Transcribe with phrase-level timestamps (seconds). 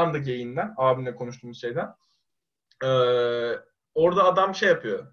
[0.00, 1.94] İrlanda geyiğinden, abimle konuştuğumuz şeyden.
[2.84, 2.86] Ee,
[3.94, 5.12] orada adam şey yapıyor.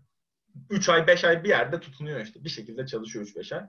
[0.69, 2.43] 3 ay 5 ay bir yerde tutunuyor işte.
[2.43, 3.65] Bir şekilde çalışıyor 3-5 ay.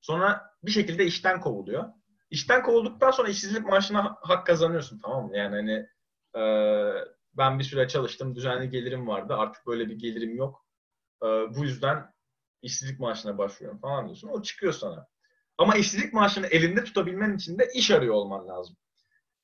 [0.00, 1.84] Sonra bir şekilde işten kovuluyor.
[2.30, 5.36] İşten kovulduktan sonra işsizlik maaşına hak kazanıyorsun tamam mı?
[5.36, 5.88] Yani hani
[6.36, 6.42] e,
[7.36, 9.34] ben bir süre çalıştım, düzenli gelirim vardı.
[9.34, 10.66] Artık böyle bir gelirim yok.
[11.22, 12.12] E, bu yüzden
[12.62, 14.28] işsizlik maaşına başvuruyorum falan diyorsun.
[14.28, 15.06] O çıkıyor sana.
[15.58, 18.76] Ama işsizlik maaşını elinde tutabilmen için de iş arıyor olman lazım.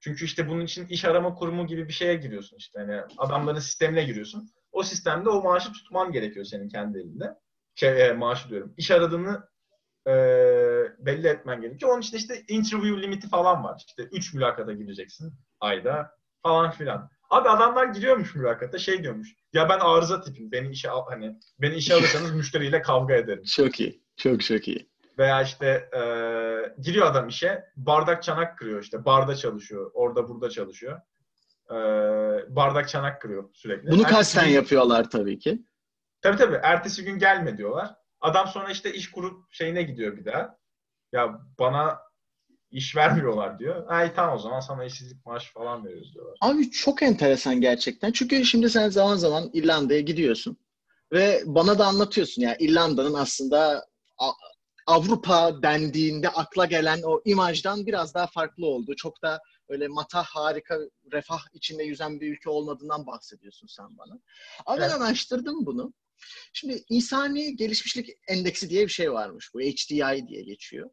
[0.01, 2.81] Çünkü işte bunun için iş arama kurumu gibi bir şeye giriyorsun işte.
[2.81, 4.51] Yani adamların sistemine giriyorsun.
[4.73, 7.35] O sistemde o maaşı tutman gerekiyor senin kendi elinde.
[7.75, 8.75] Şey, e, maaşı diyorum.
[8.77, 9.49] İş aradığını
[10.07, 10.13] e,
[10.99, 11.93] belli etmen gerekiyor.
[11.93, 13.85] Onun için işte interview limiti falan var.
[13.89, 16.11] İşte 3 mülakata gireceksin ayda
[16.43, 17.11] falan filan.
[17.31, 19.29] Abi adamlar giriyormuş mülakata şey diyormuş.
[19.53, 20.53] Ya ben arıza tipim.
[20.53, 23.43] Beni işe al, hani beni işe alırsanız müşteriyle kavga ederim.
[23.43, 24.03] Çok iyi.
[24.17, 24.88] Çok çok iyi.
[25.19, 25.67] Veya işte
[25.97, 26.03] e,
[26.83, 29.05] giriyor adam işe bardak çanak kırıyor işte.
[29.05, 29.91] Barda çalışıyor.
[29.95, 31.01] Orada burada çalışıyor.
[31.71, 31.77] E,
[32.57, 33.87] bardak çanak kırıyor sürekli.
[33.91, 35.63] Bunu Ertesi kasten gün- yapıyorlar tabii ki.
[36.23, 36.61] Tabii tabii.
[36.63, 37.95] Ertesi gün gelme diyorlar.
[38.21, 40.59] Adam sonra işte iş kurup şeyine gidiyor bir daha.
[41.13, 41.99] Ya bana
[42.71, 43.85] iş vermiyorlar diyor.
[43.89, 46.37] Ay tamam o zaman sana işsizlik maaşı falan veriyoruz diyorlar.
[46.41, 48.13] Abi çok enteresan gerçekten.
[48.13, 50.57] Çünkü şimdi sen zaman zaman İrlanda'ya gidiyorsun
[51.13, 53.87] ve bana da anlatıyorsun ya İrlanda'nın aslında
[54.89, 60.79] Avrupa dendiğinde akla gelen o imajdan biraz daha farklı olduğu, çok da öyle matah harika
[61.13, 64.21] refah içinde yüzen bir ülke olmadığından bahsediyorsun sen bana.
[64.69, 64.93] Ben Evet.
[64.93, 65.93] araştırdım bunu.
[66.53, 69.51] Şimdi insani gelişmişlik endeksi diye bir şey varmış.
[69.55, 70.91] Bu HDI diye geçiyor.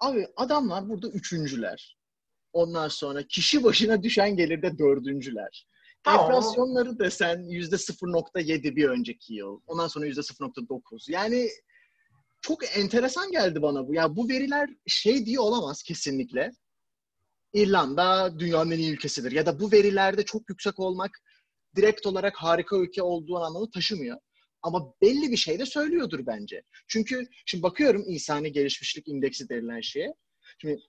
[0.00, 1.98] Abi adamlar burada üçüncüler.
[2.52, 5.66] Ondan sonra kişi başına düşen gelirde dördüncüler.
[6.02, 6.20] Tamam.
[6.20, 9.60] Enflasyonları desen yüzde 0.7 bir önceki yıl.
[9.66, 11.12] Ondan sonra yüzde 0.9.
[11.12, 11.50] Yani
[12.42, 13.94] çok enteresan geldi bana bu.
[13.94, 16.50] Ya bu veriler şey diye olamaz kesinlikle.
[17.52, 19.32] İrlanda dünyanın en iyi ülkesidir.
[19.32, 21.10] Ya da bu verilerde çok yüksek olmak
[21.76, 24.18] direkt olarak harika ülke olduğu anlamı taşımıyor.
[24.62, 26.62] Ama belli bir şey de söylüyordur bence.
[26.88, 30.14] Çünkü şimdi bakıyorum insani gelişmişlik indeksi denilen şeye.
[30.58, 30.80] Şimdi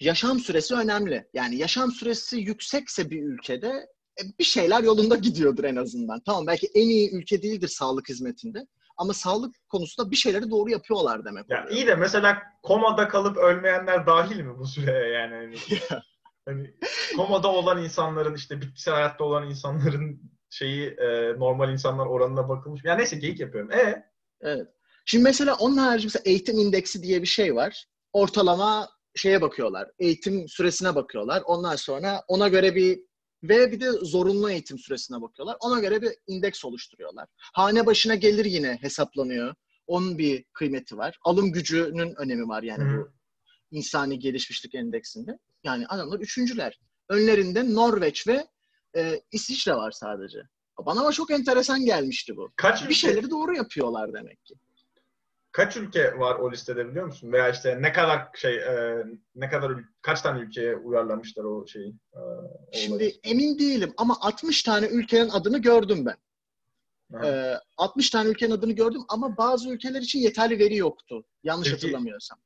[0.00, 1.24] yaşam süresi önemli.
[1.34, 3.86] Yani yaşam süresi yüksekse bir ülkede
[4.20, 6.22] e, bir şeyler yolunda gidiyordur en azından.
[6.26, 8.66] Tamam belki en iyi ülke değildir sağlık hizmetinde.
[8.96, 11.70] Ama sağlık konusunda bir şeyleri doğru yapıyorlar demek Ya oluyor.
[11.76, 15.34] iyi de mesela komada kalıp ölmeyenler dahil mi bu süreye yani?
[15.34, 15.56] Hani,
[16.46, 16.74] hani
[17.16, 20.20] komada olan insanların işte bitkisel hayatta olan insanların
[20.50, 22.84] şeyi e, normal insanlar oranına bakılmış.
[22.84, 23.72] Ya neyse geyik yapıyorum.
[23.72, 24.04] E
[24.40, 24.66] Evet.
[25.04, 27.86] Şimdi mesela onun harici mesela eğitim indeksi diye bir şey var.
[28.12, 29.90] Ortalama şeye bakıyorlar.
[29.98, 31.42] Eğitim süresine bakıyorlar.
[31.46, 33.00] Ondan sonra ona göre bir
[33.42, 35.56] ve bir de zorunlu eğitim süresine bakıyorlar.
[35.60, 37.28] Ona göre bir indeks oluşturuyorlar.
[37.38, 39.54] Hane başına gelir yine hesaplanıyor.
[39.86, 41.18] Onun bir kıymeti var.
[41.24, 42.96] Alım gücünün önemi var yani Hı.
[42.96, 43.12] bu
[43.70, 45.38] insani gelişmişlik endeksinde.
[45.64, 46.80] Yani adamlar üçüncüler.
[47.08, 48.46] Önlerinde Norveç ve
[48.96, 50.38] e, İsviçre var sadece.
[50.86, 52.52] Bana ama çok enteresan gelmişti bu.
[52.56, 54.54] kaç Bir ülke, şeyleri doğru yapıyorlar demek ki.
[55.52, 57.32] Kaç ülke var o listede biliyor musun?
[57.32, 59.04] Veya işte ne kadar şey e,
[59.34, 61.94] ne kadar kaç tane ülkeye uyarlamışlar o şeyi?
[62.14, 62.48] E, olayı?
[62.72, 66.16] Şimdi emin değilim ama 60 tane ülkenin adını gördüm ben.
[67.24, 71.24] Ee, 60 tane ülkenin adını gördüm ama bazı ülkeler için yeterli veri yoktu.
[71.42, 72.38] Yanlış Peki- hatırlamıyorsam.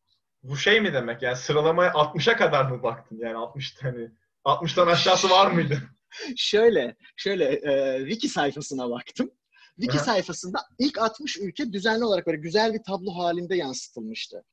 [0.43, 1.23] Bu şey mi demek?
[1.23, 3.19] Yani sıralamaya 60'a kadar mı baktın?
[3.19, 4.11] Yani 60 tane
[4.45, 5.79] 60'tan aşağısı var mıydı?
[6.37, 9.31] Şöyle, şöyle e, wiki sayfasına baktım.
[9.81, 10.05] Wiki Aha.
[10.05, 14.45] sayfasında ilk 60 ülke düzenli olarak böyle güzel bir tablo halinde yansıtılmıştı.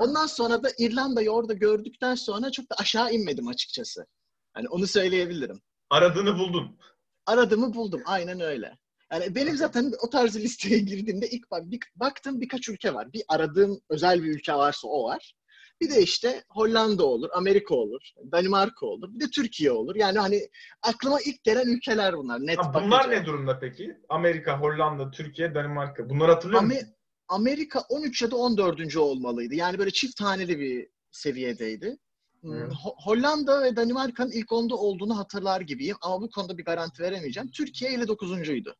[0.00, 4.06] Ondan sonra da İrlanda'yı orada gördükten sonra çok da aşağı inmedim açıkçası.
[4.54, 5.60] Hani onu söyleyebilirim.
[5.90, 6.78] Aradığını buldun.
[7.26, 8.02] aradığımı buldum.
[8.04, 8.78] Aynen öyle.
[9.12, 13.12] Yani benim zaten o tarz listeye girdiğimde ilk bak bir, baktım birkaç ülke var.
[13.12, 15.34] Bir aradığım özel bir ülke varsa o var.
[15.82, 18.00] Bir de işte Hollanda olur, Amerika olur,
[18.32, 19.96] Danimarka olur, bir de Türkiye olur.
[19.96, 20.48] Yani hani
[20.82, 22.40] aklıma ilk gelen ülkeler bunlar.
[22.40, 23.18] Net Ha, bunlar bakınca.
[23.20, 23.96] ne durumda peki?
[24.08, 26.10] Amerika, Hollanda, Türkiye, Danimarka.
[26.10, 26.88] Bunları hatırlıyor Ame- musun?
[27.28, 28.96] Amerika 13 ya da 14.
[28.96, 29.54] olmalıydı.
[29.54, 31.98] Yani böyle çift taneli bir seviyedeydi.
[32.40, 32.70] Hmm,
[33.04, 37.50] Hollanda ve Danimarka'nın ilk 10'da olduğunu hatırlar gibiyim ama bu konuda bir garanti veremeyeceğim.
[37.50, 38.74] Türkiye 59'uncuydu.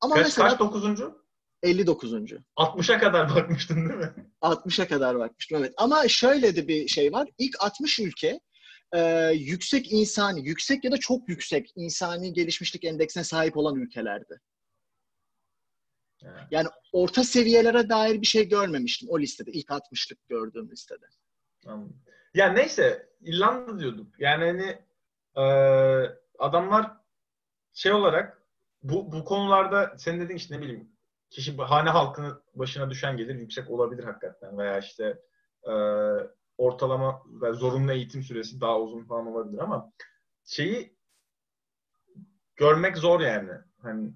[0.00, 1.25] Ama Kaç, mesela kaç dokuzuncu?
[1.66, 2.12] 59.
[2.56, 4.12] 60'a kadar bakmıştın değil mi?
[4.42, 5.74] 60'a kadar bakmıştım evet.
[5.76, 7.28] Ama şöyle de bir şey var.
[7.38, 8.40] İlk 60 ülke
[8.92, 14.40] e, yüksek insani, yüksek ya da çok yüksek insani gelişmişlik endeksine sahip olan ülkelerdi.
[16.24, 16.48] Ha.
[16.50, 19.50] Yani orta seviyelere dair bir şey görmemiştim o listede.
[19.52, 21.06] İlk 60'lık gördüğüm listede.
[21.66, 22.02] Anladım.
[22.34, 24.20] Ya neyse İrlanda diyorduk.
[24.20, 24.78] Yani hani
[25.36, 25.44] e,
[26.38, 26.92] adamlar
[27.72, 28.42] şey olarak
[28.82, 30.95] bu bu konularda senin dediğin işte ne bileyim
[31.30, 35.18] kişi hane halkının başına düşen gelir yüksek olabilir hakikaten veya işte
[35.64, 35.72] e,
[36.58, 39.92] ortalama ve zorunlu eğitim süresi daha uzun falan olabilir ama
[40.44, 40.96] şeyi
[42.56, 43.52] görmek zor yani.
[43.82, 44.12] Hani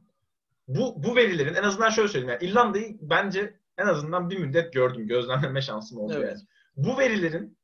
[0.68, 5.08] bu bu verilerin en azından şöyle söyleyeyim yani İrlanda'yı bence en azından bir müddet gördüm.
[5.08, 6.28] Gözlemleme şansım oldu Evet.
[6.28, 6.40] yani.
[6.76, 7.58] Bu verilerin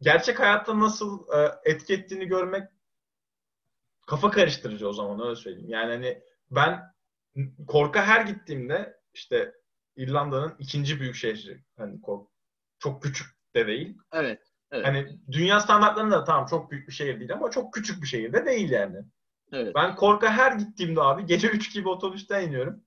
[0.00, 2.68] gerçek hayatta nasıl e, etki ettiğini görmek
[4.06, 5.68] kafa karıştırıcı o zaman öyle söyleyeyim.
[5.68, 6.94] Yani hani ben
[7.66, 9.54] Kork'a her gittiğimde işte
[9.96, 11.64] İrlanda'nın ikinci büyük şehri.
[11.76, 12.28] Hani Kork
[12.78, 13.98] çok küçük de değil.
[14.12, 14.42] Evet.
[14.70, 14.86] Evet.
[14.86, 18.32] Hani dünya standartlarında da tamam çok büyük bir şehir değil ama çok küçük bir şehir
[18.32, 18.96] de değil yani.
[19.52, 19.74] evet.
[19.74, 22.84] Ben Kork'a her gittiğimde abi gece 3 gibi otobüsten iniyorum.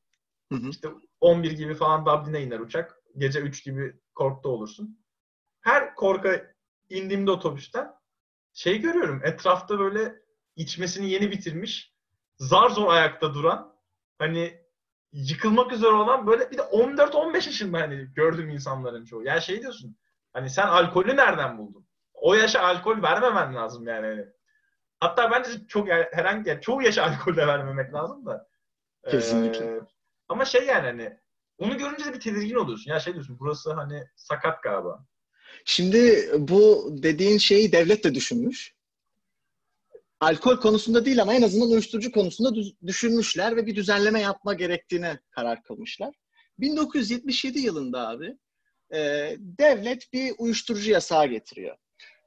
[0.52, 0.70] Hı hı.
[0.70, 0.90] İşte
[1.22, 2.98] 11 gibi falan Dublin'e iner uçak.
[3.18, 5.06] Gece 3 gibi Kork'ta olursun.
[5.62, 6.42] Her Kork'a
[6.90, 7.94] indiğimde otobüsten
[8.54, 9.22] şey görüyorum.
[9.24, 10.16] Etrafta böyle
[10.56, 11.94] içmesini yeni bitirmiş,
[12.38, 13.71] zar zor ayakta duran,
[14.22, 14.62] hani
[15.12, 19.24] yıkılmak üzere olan böyle bir de 14-15 yaşında hani gördüğüm insanların çoğu.
[19.24, 19.98] Ya şey diyorsun.
[20.34, 21.88] Hani sen alkolü nereden buldun?
[22.14, 24.26] O yaşa alkol vermemen lazım yani.
[25.00, 28.48] Hatta bence çok yani herhangi yani çoğu yaşa alkol de vermemek lazım da.
[29.12, 29.66] Kesinlikle.
[29.66, 29.82] Ee,
[30.30, 31.18] ama şey yani hani
[31.58, 32.92] onu görünce de bir tedirgin oluyorsun.
[32.92, 35.06] Ya şey diyorsun burası hani sakat galiba.
[35.66, 38.76] Şimdi bu dediğin şeyi devlet de düşünmüş.
[40.22, 45.64] Alkol konusunda değil ama en azından uyuşturucu konusunda düşünmüşler ve bir düzenleme yapma gerektiğine karar
[45.64, 46.16] kılmışlar.
[46.60, 48.38] 1977 yılında abi
[48.94, 49.00] e,
[49.40, 51.78] devlet bir uyuşturucu yasağı getiriyor.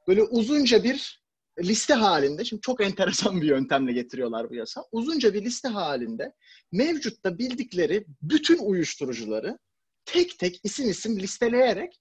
[0.07, 1.23] Böyle uzunca bir
[1.59, 4.83] liste halinde, şimdi çok enteresan bir yöntemle getiriyorlar bu yasa.
[4.91, 6.33] Uzunca bir liste halinde
[6.71, 9.57] mevcutta bildikleri bütün uyuşturucuları
[10.05, 11.99] tek tek isim isim listeleyerek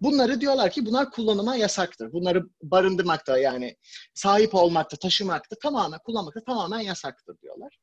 [0.00, 2.12] bunları diyorlar ki bunlar kullanıma yasaktır.
[2.12, 3.76] Bunları barındırmakta yani
[4.14, 7.78] sahip olmakta, taşımakta tamamen kullanmakta tamamen yasaktır diyorlar.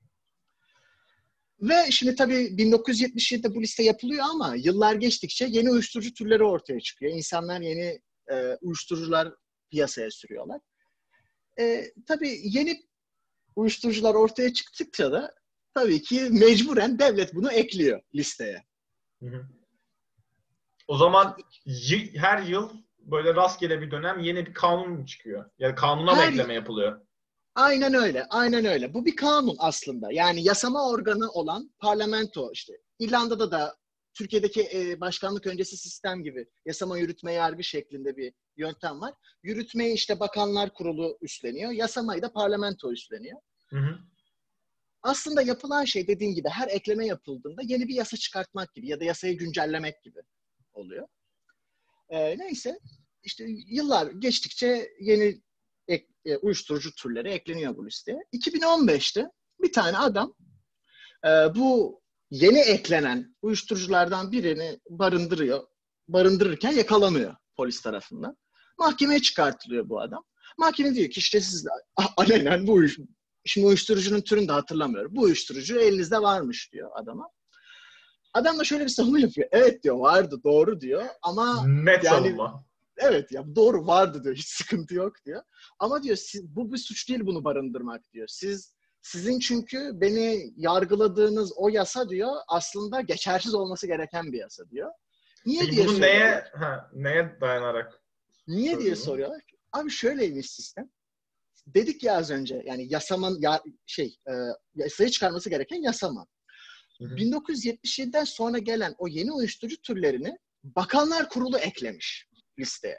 [1.62, 7.12] Ve şimdi tabii 1977'de bu liste yapılıyor ama yıllar geçtikçe yeni uyuşturucu türleri ortaya çıkıyor.
[7.14, 8.02] İnsanlar yeni
[8.32, 9.34] e, uyuşturucular
[9.70, 10.62] piyasaya sürüyorlar.
[11.60, 12.82] E, tabii yeni
[13.56, 15.34] uyuşturucular ortaya çıktıkça da
[15.74, 18.64] tabii ki mecburen devlet bunu ekliyor listeye.
[19.20, 19.48] Hı hı.
[20.88, 25.50] O zaman y- her yıl böyle rastgele bir dönem yeni bir kanun mu çıkıyor?
[25.60, 27.02] Yani kanuna Her- ekleme yapılıyor?
[27.56, 28.94] Aynen öyle, aynen öyle.
[28.94, 30.12] Bu bir kanun aslında.
[30.12, 32.74] Yani yasama organı olan parlamento işte.
[33.00, 33.76] İrlanda'da da
[34.14, 39.14] Türkiye'deki e, başkanlık öncesi sistem gibi yasama yürütme yargı şeklinde bir yöntem var.
[39.44, 41.72] Yürütmeyi işte bakanlar kurulu üstleniyor.
[41.72, 43.40] Yasamayı da parlamento üstleniyor.
[43.70, 44.00] Hı hı.
[45.02, 49.04] Aslında yapılan şey dediğin gibi her ekleme yapıldığında yeni bir yasa çıkartmak gibi ya da
[49.04, 50.20] yasayı güncellemek gibi
[50.76, 51.08] oluyor.
[52.10, 52.80] Ee, neyse
[53.24, 55.42] işte yıllar geçtikçe yeni
[55.88, 58.20] ek- e, uyuşturucu türleri ekleniyor bu listeye.
[58.34, 59.28] 2015'te
[59.62, 60.36] bir tane adam
[61.26, 65.68] e, bu yeni eklenen uyuşturuculardan birini barındırıyor.
[66.08, 68.38] Barındırırken yakalanıyor polis tarafından.
[68.80, 70.24] Mahkemeye çıkartılıyor bu adam.
[70.58, 71.68] Mahkeme diyor ki işte siz
[72.18, 72.98] alenen bu uyuş
[73.46, 75.16] Şimdi uyuşturucunun türünü de hatırlamıyorum.
[75.16, 77.30] Bu uyuşturucu elinizde varmış diyor adama.
[78.36, 79.48] Adam da şöyle bir savunma yapıyor.
[79.52, 82.66] Evet diyor vardı doğru diyor ama Net Yani- savunma.
[82.98, 84.36] evet ya doğru vardı diyor.
[84.36, 85.42] Hiç sıkıntı yok diyor.
[85.80, 88.28] Ama diyor siz, bu bir suç değil bunu barındırmak diyor.
[88.28, 94.92] Siz sizin çünkü beni yargıladığınız o yasa diyor aslında geçersiz olması gereken bir yasa diyor.
[95.46, 96.20] Niye Peki diye bunu soruyorlar.
[96.20, 98.02] neye ha, neye dayanarak?
[98.48, 99.04] Niye diye Soruyorum.
[99.06, 99.42] soruyorlar.
[99.72, 100.90] Abi şöyleymiş sistem.
[101.68, 104.34] Dedik ya az önce yani yasaman ya, şey e,
[104.76, 106.28] yasayı çıkarması gereken yasama.
[107.02, 107.16] Hı hı.
[107.16, 112.28] 1977'den sonra gelen o yeni uyuşturucu türlerini Bakanlar Kurulu eklemiş
[112.60, 112.98] listeye.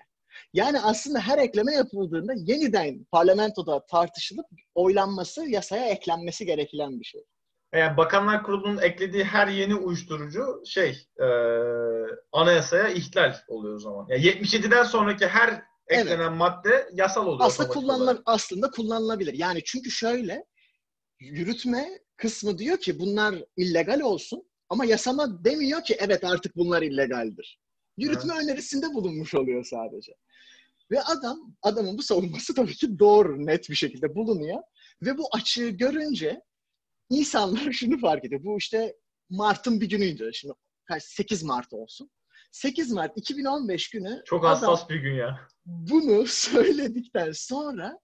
[0.52, 7.24] Yani aslında her ekleme yapıldığında yeniden parlamentoda tartışılıp oylanması, yasaya eklenmesi gereken bir şey.
[7.74, 11.26] Yani Bakanlar Kurulu'nun eklediği her yeni uyuşturucu şey e,
[12.32, 14.06] anayasaya ihlal oluyor o zaman.
[14.08, 17.46] Yani 77'den sonraki her eklenen madde yasal oluyor.
[17.46, 18.22] Aslında olarak.
[18.26, 19.34] aslında kullanılabilir.
[19.34, 20.44] Yani çünkü şöyle
[21.20, 27.60] yürütme kısmı diyor ki bunlar illegal olsun ama yasama demiyor ki evet artık bunlar illegaldir.
[27.96, 30.12] Yürütme önerisinde bulunmuş oluyor sadece.
[30.90, 34.62] Ve adam adamın bu savunması tabii ki doğru net bir şekilde bulunuyor
[35.02, 36.40] ve bu açığı görünce
[37.10, 38.44] insanlar şunu fark ediyor.
[38.44, 38.96] Bu işte
[39.30, 40.30] Mart'ın bir günüydü.
[40.34, 40.54] Şimdi
[40.84, 42.10] kaç 8 Mart olsun.
[42.52, 45.40] 8 Mart 2015 günü Çok hassas bir gün ya.
[45.66, 47.98] bunu söyledikten sonra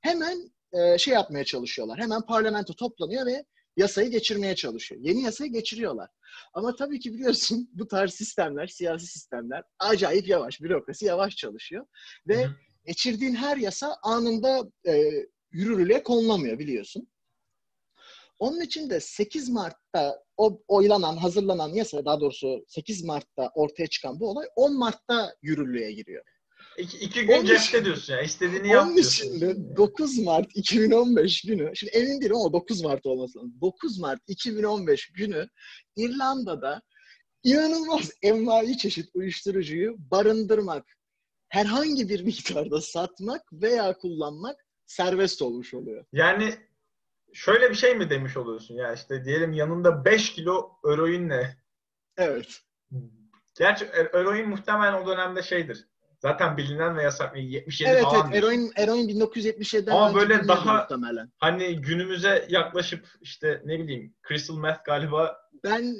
[0.00, 1.98] hemen e, şey yapmaya çalışıyorlar.
[1.98, 3.44] Hemen parlamento toplanıyor ve
[3.78, 5.00] yasayı geçirmeye çalışıyor.
[5.04, 6.10] Yeni yasayı geçiriyorlar.
[6.54, 10.60] Ama tabii ki biliyorsun bu tarz sistemler, siyasi sistemler acayip yavaş.
[10.60, 11.86] Bürokrasi yavaş çalışıyor.
[12.28, 12.50] Ve Hı
[12.88, 15.10] geçirdiğin her yasa anında e,
[15.50, 17.08] yürürlüğe konulamıyor biliyorsun.
[18.38, 24.20] Onun için de 8 Mart'ta o oylanan, hazırlanan yasa, daha doğrusu 8 Mart'ta ortaya çıkan
[24.20, 26.24] bu olay 10 Mart'ta yürürlüğe giriyor.
[26.78, 28.22] İki, iki gün Onun cepte diyorsun ya.
[28.22, 33.06] İstediğini yap Onun için de 9 Mart 2015 günü, şimdi emin değilim ama 9 Mart
[33.06, 33.54] olması lazım.
[33.60, 35.48] 9 Mart 2015 günü
[35.96, 36.82] İrlanda'da
[37.42, 40.84] inanılmaz envai çeşit uyuşturucuyu barındırmak,
[41.48, 44.56] herhangi bir miktarda satmak veya kullanmak
[44.86, 46.04] serbest olmuş oluyor.
[46.12, 46.54] Yani
[47.32, 51.56] şöyle bir şey mi demiş oluyorsun ya işte diyelim yanında 5 kilo eroinle
[52.16, 52.60] Evet.
[53.58, 55.88] Gerçi e- eroin muhtemelen o dönemde şeydir.
[56.20, 58.26] Zaten bilinen ve yasak 77 Evet falan.
[58.32, 61.32] evet eroin, eroin 1977'den Ama böyle daha- muhtemelen.
[61.38, 65.96] Hani günümüze yaklaşıp işte ne bileyim crystal meth galiba Ben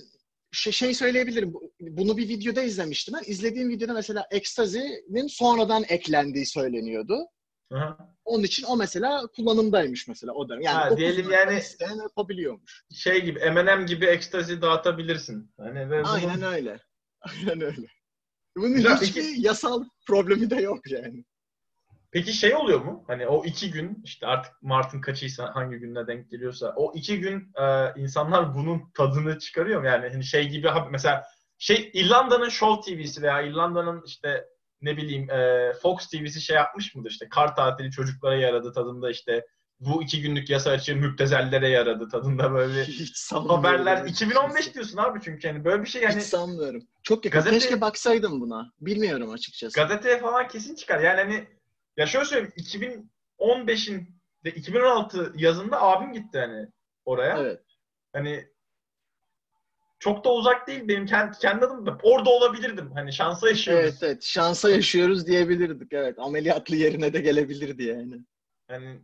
[0.53, 1.55] şey, şey söyleyebilirim.
[1.55, 3.31] Bu- Bunu bir videoda izlemiştim ben.
[3.31, 7.19] İzlediğim videoda mesela ekstazinin sonradan eklendiği söyleniyordu.
[7.73, 7.97] Hı.
[8.25, 10.61] Onun için o mesela kullanımdaymış mesela o dönem.
[10.63, 11.63] Yani Ha, diyelim yani-
[12.03, 12.85] yapabiliyormuş.
[12.95, 15.53] şey gibi M&M gibi ekstazi dağıtabilirsin.
[15.59, 16.79] Hani ve Aynen öyle.
[17.21, 17.87] Aynen öyle.
[18.59, 21.25] Bunun Güzel, hiçbir peki- yasal problemi de yok yani.
[22.11, 23.05] Peki şey oluyor mu?
[23.07, 27.53] Hani o iki gün işte artık Mart'ın kaçıysa hangi gününe denk geliyorsa o iki gün
[27.61, 29.87] e, insanlar bunun tadını çıkarıyor mu?
[29.87, 31.25] Yani hani şey gibi mesela
[31.59, 34.45] şey İrlanda'nın Show TV'si veya İrlanda'nın işte
[34.81, 39.47] ne bileyim e, Fox TV'si şey yapmış mıdır işte kar tatili çocuklara yaradı tadında işte
[39.81, 45.47] bu iki günlük yasa açığı müptezellere yaradı tadında böyle Hiç haberler 2015 diyorsun abi çünkü
[45.47, 46.83] yani böyle bir şey yani Hiç sanmıyorum.
[47.03, 47.41] Çok yakın.
[47.41, 48.73] Gazete- Keşke baksaydım buna.
[48.81, 49.81] Bilmiyorum açıkçası.
[49.81, 51.01] gazeteye falan kesin çıkar.
[51.01, 51.49] Yani hani
[51.97, 52.53] ya şöyle söyleyeyim
[53.39, 56.69] 2015'in de 2016 yazında abim gitti hani
[57.05, 57.39] oraya.
[57.39, 57.61] Evet.
[58.13, 58.49] Hani
[59.99, 62.91] çok da uzak değil benim kendi, kendi adım da orada olabilirdim.
[62.95, 63.85] Hani şansa yaşıyoruz.
[63.85, 64.23] Evet evet.
[64.25, 65.93] Şansa yaşıyoruz diyebilirdik.
[65.93, 66.19] Evet.
[66.19, 68.15] Ameliyatlı yerine de gelebilirdi yani.
[68.69, 69.01] Hani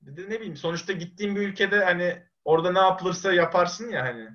[0.00, 4.28] bir de ne bileyim sonuçta gittiğim bir ülkede hani orada ne yapılırsa yaparsın ya hani.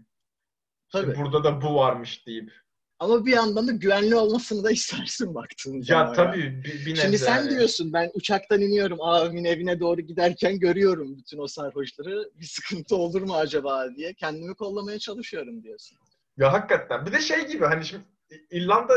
[0.94, 1.16] İşte Tabii.
[1.16, 2.52] burada da bu varmış deyip.
[3.00, 7.38] Ama bir yandan da güvenli olmasını da istersin baktığın Ya tabii bir, bir Şimdi sen
[7.38, 7.50] hani.
[7.50, 12.32] diyorsun ben uçaktan iniyorum abimin evine doğru giderken görüyorum bütün o sarhoşları.
[12.40, 15.98] Bir sıkıntı olur mu acaba diye kendimi kollamaya çalışıyorum diyorsun.
[16.38, 17.06] Ya hakikaten.
[17.06, 18.04] Bir de şey gibi hani şimdi
[18.52, 18.94] İrlanda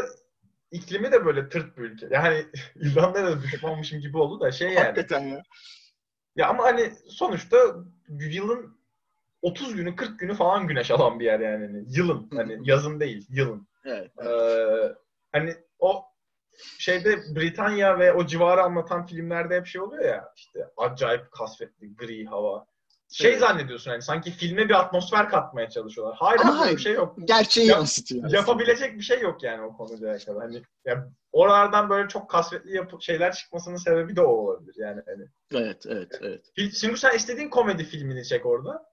[0.70, 2.08] iklimi de böyle tırt bir ülke.
[2.10, 2.46] Yani
[2.76, 4.78] İrlanda'ya da düşmanmışım gibi oldu da şey yani.
[4.78, 5.42] Hakikaten ya.
[6.36, 7.56] Ya ama hani sonuçta
[8.08, 8.76] yılın
[9.42, 11.66] 30 günü 40 günü falan güneş alan bir yer yani.
[11.66, 13.68] Hani Yılın hani yazın değil yılın.
[13.84, 14.10] Evet.
[14.26, 14.94] Ee,
[15.32, 16.04] hani o
[16.78, 22.24] şeyde Britanya ve o civarı anlatan filmlerde hep şey oluyor ya işte acayip kasvetli gri
[22.24, 22.66] hava.
[23.12, 23.40] Şey Evet.
[23.40, 26.16] zannediyorsun hani sanki filme bir atmosfer katmaya çalışıyorlar.
[26.20, 26.76] Hayır Ama hayır.
[26.76, 27.16] bir şey yok.
[27.24, 28.24] Gerçeği Yap- yansıtıyor.
[28.24, 28.36] aslında.
[28.36, 30.38] Yapabilecek bir şey yok yani o konuyla alakalı.
[30.40, 35.02] Hani ya oralardan böyle çok kasvetli yapı- şeyler çıkmasının sebebi de o olabilir yani.
[35.06, 35.26] Hani.
[35.54, 36.44] Evet, evet, evet.
[36.74, 38.84] Şimdi sen istediğin komedi filmini çek orada.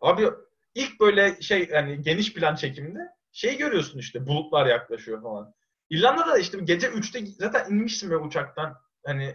[0.00, 0.28] Abi
[0.74, 3.00] ilk böyle şey hani geniş plan çekimde
[3.32, 5.54] şey görüyorsun işte bulutlar yaklaşıyor falan.
[5.90, 8.74] İrlanda'da da işte gece 3'te zaten inmişsin böyle uçaktan.
[9.06, 9.34] Hani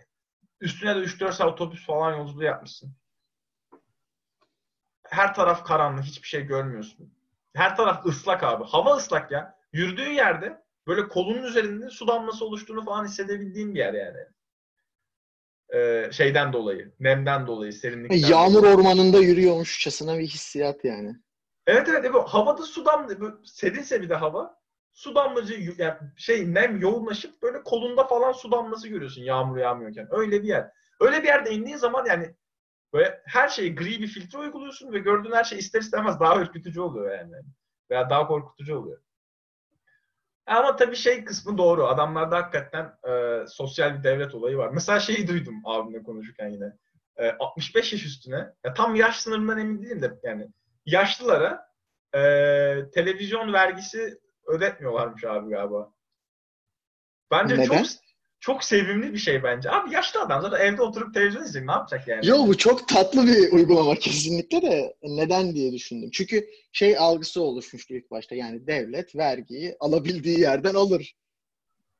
[0.61, 2.95] üstüne de 3-4 saat otobüs falan yolculuğu yapmışsın.
[5.11, 7.13] Her taraf karanlık, hiçbir şey görmüyorsun.
[7.55, 8.63] Her taraf ıslak abi.
[8.63, 9.55] Hava ıslak ya.
[9.73, 14.17] Yürüdüğün yerde böyle kolunun üzerinde su damlası oluştuğunu falan hissedebildiğin bir yer yani.
[15.73, 18.75] Ee, şeyden dolayı, nemden dolayı, serinlikten Yağmur dolayı.
[18.75, 21.15] ormanında yürüyormuşçasına bir hissiyat yani.
[21.67, 22.05] Evet evet.
[22.05, 22.23] evet.
[22.27, 24.61] Havada su damla, serinse bir de hava.
[24.93, 30.07] Su damlacı yani şey nem yoğunlaşıp böyle kolunda falan su damlası görüyorsun yağmur yağmıyorken.
[30.11, 30.71] Öyle bir yer.
[30.99, 32.35] Öyle bir yerde indiğin zaman yani
[32.93, 36.81] böyle her şeyi gri bir filtre uyguluyorsun ve gördüğün her şey ister istemez daha ürkütücü
[36.81, 37.35] oluyor yani.
[37.89, 39.01] Veya daha korkutucu oluyor.
[40.45, 41.87] Ama tabii şey kısmı doğru.
[41.87, 44.69] Adamlarda hakikaten e, sosyal bir devlet olayı var.
[44.69, 46.73] Mesela şeyi duydum abimle konuşurken yine.
[47.17, 50.47] E, 65 yaş üstüne, ya tam yaş sınırından emin değilim de yani
[50.85, 51.67] yaşlılara
[52.13, 52.19] e,
[52.93, 55.91] televizyon vergisi ödetmiyorlarmış abi galiba.
[57.31, 57.65] Bence Neden?
[57.65, 57.85] çok
[58.41, 59.71] çok sevimli bir şey bence.
[59.71, 61.67] Abi yaşlı adam zaten evde oturup televizyon izleyecek.
[61.69, 62.27] Ne yapacak yani?
[62.27, 66.09] Yo bu çok tatlı bir uygulama kesinlikle de neden diye düşündüm.
[66.13, 71.15] Çünkü şey algısı oluşmuştu ilk başta yani devlet vergiyi alabildiği yerden alır.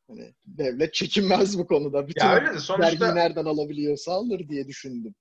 [0.07, 2.07] Hani devlet çekinmez bu konuda.
[2.07, 5.15] Bütün ya öyle de vergiyi sonuçta nereden alabiliyorsa alır diye düşündüm.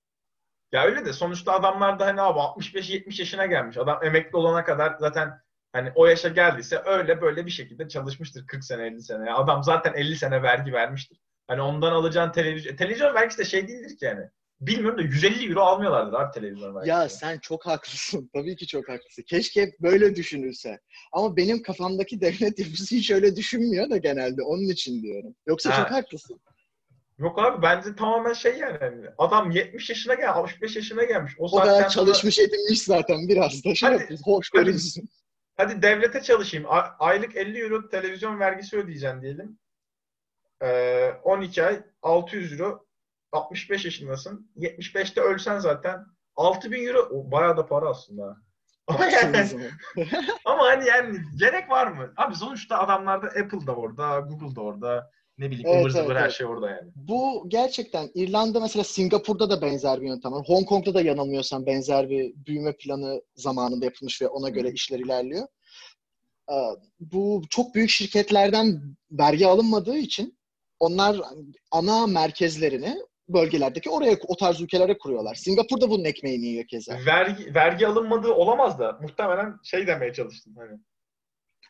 [0.73, 3.77] ya öyle de sonuçta adamlar da hani abi 65-70 yaşına gelmiş.
[3.77, 5.41] Adam emekli olana kadar zaten
[5.73, 9.29] hani o yaşa geldiyse öyle böyle bir şekilde çalışmıştır 40 sene 50 sene.
[9.29, 11.21] Ya adam zaten 50 sene vergi vermiştir.
[11.49, 14.21] Hani ondan alacağın televizyon televizyon vergisi de şey değildir ki yani.
[14.61, 16.91] Bilmiyorum da 150 euro almıyorlardır abi televizyon vergisi.
[16.91, 18.31] Ya sen çok haklısın.
[18.35, 19.23] Tabii ki çok haklısın.
[19.23, 20.81] Keşke hep böyle düşünülse.
[21.13, 24.43] Ama benim kafamdaki devlet yapısı hiç öyle düşünmüyor da genelde.
[24.43, 25.35] Onun için diyorum.
[25.47, 25.83] Yoksa Ha.
[25.83, 26.41] çok haklısın.
[27.19, 28.77] Yok abi bence tamamen şey yani.
[28.81, 31.33] hani adam 70 yaşına gel 65 yaşına gelmiş.
[31.39, 34.27] O, O kadar sonra- çalışmış edinmiş zaten biraz da şey Hadi- yapıyoruz.
[34.27, 35.09] Hoş hadi- görünsün.
[35.61, 36.67] Hadi devlete çalışayım.
[36.99, 39.59] Aylık 50 euro televizyon vergisi ödeyeceğim diyelim.
[40.63, 42.87] Ee, 12 ay 600 euro
[43.33, 44.53] 65 yaşındasın.
[44.57, 48.37] 75'te ölsen zaten 6000 euro o bayağı da para aslında.
[48.87, 49.49] Ama yani,
[50.45, 52.13] ama hani yani gerek var mı?
[52.17, 55.11] Abi sonuçta adamlarda Apple da orada, Google da orada.
[55.41, 56.33] Ne bileyim Evet, ıvır zıvır evet, her evet.
[56.33, 56.91] şey orada yani.
[56.95, 60.45] Bu gerçekten İrlanda mesela Singapur'da da benzer bir yöntem var.
[60.47, 65.47] Hong Kong'da da yanılmıyorsam benzer bir büyüme planı zamanında yapılmış ve ona göre işler ilerliyor.
[66.51, 66.55] Ee,
[67.01, 70.39] Bu çok büyük şirketlerden vergi alınmadığı için
[70.79, 71.17] onlar
[71.71, 72.97] ana merkezlerini
[73.29, 75.35] bölgelerdeki oraya o tarz ülkelere kuruyorlar.
[75.35, 76.99] Singapur'da bunun ekmeğini yiyor keza.
[77.07, 80.71] Vergi, vergi alınmadığı olamaz da muhtemelen şey demeye çalıştım hani.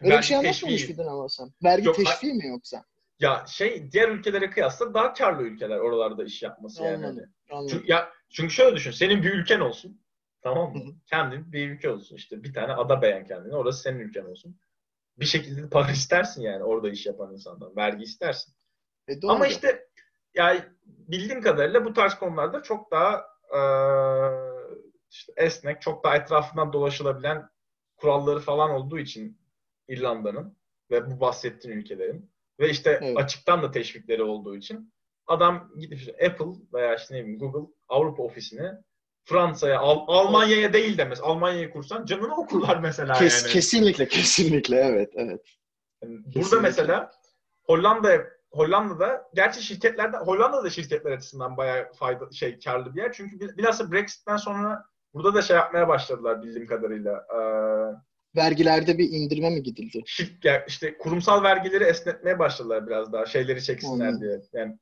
[0.01, 1.53] Öyle bir Vergi şey anlatmamış mıydın ama sen?
[1.65, 2.85] Vergi Yok, teşviği mi yoksa?
[3.21, 7.07] Ya şey diğer ülkelere kıyasla daha karlı ülkeler oralarda iş yapması yani.
[7.07, 7.17] Anladım.
[7.17, 7.59] Hani.
[7.59, 7.69] Anladım.
[7.77, 8.91] Çünkü, ya, çünkü şöyle düşün.
[8.91, 10.01] Senin bir ülken olsun.
[10.43, 10.83] Tamam mı?
[11.07, 12.17] Kendin bir ülke olsun.
[12.17, 13.57] işte bir tane ada beğen kendine.
[13.57, 14.61] Orası senin ülken olsun.
[15.17, 17.77] Bir şekilde para istersin yani orada iş yapan insandan.
[17.77, 18.55] Vergi istersin.
[19.09, 19.33] E, doğru.
[19.33, 19.89] Ama işte
[20.35, 23.25] yani bildiğim kadarıyla bu tarz konularda çok daha
[23.55, 24.77] eee,
[25.11, 27.49] işte esnek, çok daha etrafından dolaşılabilen
[27.97, 29.41] kuralları falan olduğu için
[29.89, 30.57] İrlanda'nın
[30.91, 32.31] ve bu bahsettiğin ülkelerin
[32.61, 33.17] ve işte Evet.
[33.17, 34.93] açıktan da teşvikleri olduğu için
[35.27, 38.71] adam gidip işte Apple veya işte ne bileyim Google Avrupa ofisini
[39.25, 43.53] Fransa'ya, Al- Almanya'ya değil de mesela Almanya'yı kursan canını okurlar mesela Kes- yani.
[43.53, 44.77] Kesinlikle, kesinlikle.
[44.77, 45.41] Evet, evet.
[46.03, 47.11] Yani burada mesela
[47.65, 53.13] Hollanda Hollanda'da gerçi şirketlerde Hollanda'da şirketler açısından bayağı fayda şey karlı bir yer.
[53.13, 57.27] Çünkü bil- bilhassa Brexit'ten sonra burada da şey yapmaya başladılar bildiğim kadarıyla.
[57.35, 57.41] Ee,
[58.37, 60.03] Vergilerde bir indirime mi gidildi?
[60.07, 63.27] şirk, işte kurumsal vergileri esnetmeye başladılar biraz daha.
[63.27, 64.21] Şeyleri çeksinler Anladım.
[64.21, 64.41] diye.
[64.53, 64.79] Yani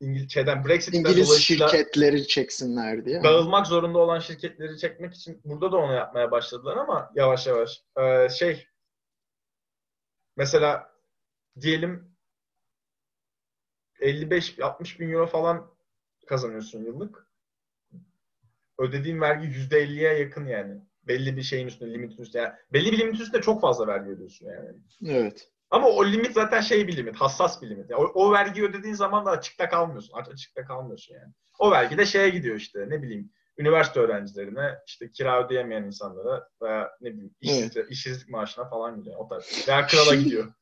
[0.00, 3.22] İngiltere'den Brexit'ten İngiliz dolayısıyla şirketleri çeksinler diye.
[3.22, 7.82] dağılmak zorunda olan şirketleri çekmek için burada da onu yapmaya başladılar ama yavaş yavaş.
[8.00, 8.66] Ee, şey
[10.36, 10.92] mesela
[11.60, 12.16] diyelim
[14.00, 15.70] 55-60 bin euro falan
[16.26, 17.28] kazanıyorsun yıllık.
[18.78, 20.87] Ödediğin vergi %50'ye yakın yani.
[21.08, 22.42] Belli bir şeyin üstünde, limitin üstünde.
[22.42, 24.68] Yani belli bir limitin üstünde çok fazla vergi ödüyorsun yani.
[25.06, 25.48] Evet.
[25.70, 27.90] Ama o limit zaten şey bir limit, hassas bir limit.
[27.90, 30.12] Yani o, o vergiyi ödediğin zaman da açıkta kalmıyorsun.
[30.18, 31.32] Aç, açıkta kalmıyorsun yani.
[31.58, 36.90] O vergi de şeye gidiyor işte ne bileyim üniversite öğrencilerine, işte kira ödeyemeyen insanlara veya
[37.00, 39.16] ne bileyim işsizlik, işsizlik maaşına falan gidiyor.
[39.18, 39.64] O tarz.
[39.68, 40.52] Veya krala Şimdi- gidiyor.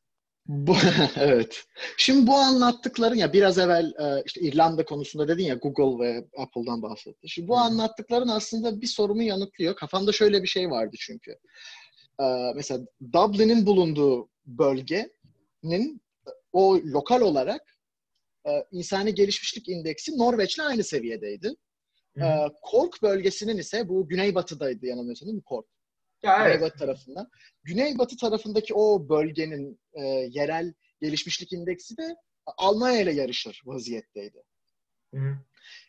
[0.47, 0.75] Bu,
[1.15, 1.63] evet.
[1.97, 6.81] Şimdi bu anlattıkların ya biraz evvel e, işte İrlanda konusunda dedin ya Google ve Apple'dan
[6.81, 7.29] bahsetti.
[7.29, 7.61] Şimdi bu Hı.
[7.61, 9.75] anlattıkların aslında bir sorumu yanıtlıyor.
[9.75, 11.31] Kafamda şöyle bir şey vardı çünkü.
[12.21, 12.79] E, mesela
[13.13, 17.61] Dublin'in bulunduğu bölgenin e, o lokal olarak
[18.71, 21.55] insani gelişmişlik indeksi Norveç'le aynı seviyedeydi.
[22.17, 22.23] Hı.
[22.23, 25.76] E, Cork bölgesinin ise bu güneybatıdaydı yanılmıyorsam değil mi Cork?
[26.27, 26.53] Ya evet.
[26.53, 27.29] Güneybatı tarafında.
[27.63, 32.15] Güneybatı tarafındaki o bölgenin e, yerel gelişmişlik indeksi de
[32.57, 34.43] Almanya ile yarışır vaziyetteydi.
[35.13, 35.37] Hı.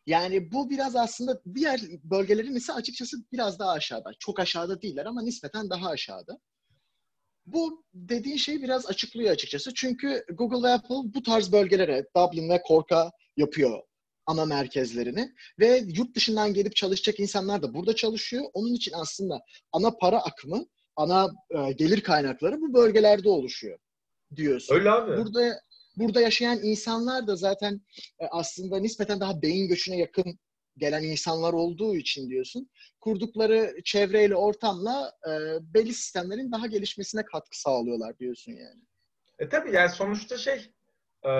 [0.07, 4.11] Yani bu biraz aslında diğer bölgelerin ise açıkçası biraz daha aşağıda.
[4.18, 6.38] Çok aşağıda değiller ama nispeten daha aşağıda.
[7.46, 9.74] Bu dediğin şeyi biraz açıklıyor açıkçası.
[9.74, 13.88] Çünkü Google ve Apple bu tarz bölgelere, Dublin ve Cork'a yapıyor
[14.29, 15.35] ana merkezlerini.
[15.59, 18.45] Ve yurt dışından gelip çalışacak insanlar da burada çalışıyor.
[18.53, 19.41] Onun için aslında
[19.73, 23.79] ana para akımı, ana e, gelir kaynakları bu bölgelerde oluşuyor
[24.37, 24.75] diyorsun.
[24.75, 25.17] Öyle abi.
[25.17, 25.61] Burada
[25.97, 27.81] burada yaşayan insanlar da zaten
[28.21, 30.38] e, aslında nispeten daha beyin göçüne yakın
[30.77, 32.71] gelen insanlar olduğu için diyorsun.
[33.01, 35.33] Kurdukları çevreyle, ortamla e,
[35.75, 38.83] belli sistemlerin daha gelişmesine katkı sağlıyorlar diyorsun yani.
[39.38, 40.71] E tabii yani sonuçta şey
[41.25, 41.33] e,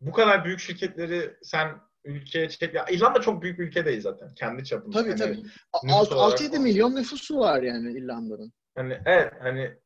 [0.00, 2.74] bu kadar büyük şirketleri sen ülkeye çek...
[2.74, 4.34] Ya İrlanda çok büyük bir ülke değil zaten.
[4.34, 4.98] Kendi çapında.
[4.98, 5.42] Tabii Hani- tabii.
[5.84, 6.62] nüfus olarak 6-7 falan.
[6.62, 8.52] milyon nüfusu var yani İrlanda'nın.
[8.74, 9.76] Hani evet hani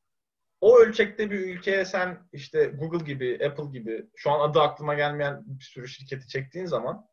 [0.60, 5.42] o ölçekte bir ülkeye sen işte Google gibi, Apple gibi şu an adı aklıma gelmeyen
[5.46, 7.06] bir sürü şirketi çektiğin zaman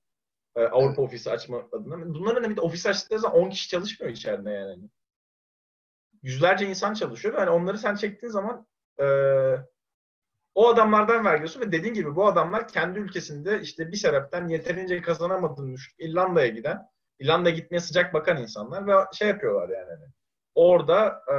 [0.55, 4.49] e, Avrupa ofisi açma adına bunların bir de ofis açtıkları zaman 10 kişi çalışmıyor içeride
[4.51, 4.89] yani.
[6.23, 8.67] Yüzlerce insan çalışıyor ve hani onları sen çektiğin zaman
[8.99, 9.05] e,
[10.55, 15.73] o adamlardan vergiyorsun ve dediğin gibi bu adamlar kendi ülkesinde işte bir sebepten yeterince kazanamadığını
[15.73, 16.87] düşünüp İrlanda'ya giden,
[17.19, 19.89] İrlanda'ya gitmeye sıcak bakan insanlar ve şey yapıyorlar yani.
[19.89, 20.05] Hani
[20.55, 21.35] orada e,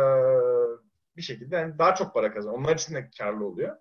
[1.17, 2.61] bir şekilde yani daha çok para kazanıyor.
[2.61, 3.77] Onlar için de karlı oluyor.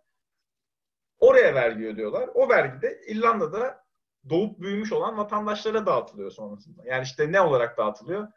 [1.20, 2.30] Oraya vergi ödüyorlar.
[2.34, 3.84] O vergi de İrlanda'da
[4.30, 6.82] doğup büyümüş olan vatandaşlara dağıtılıyor sonrasında.
[6.86, 8.28] Yani işte ne olarak dağıtılıyor?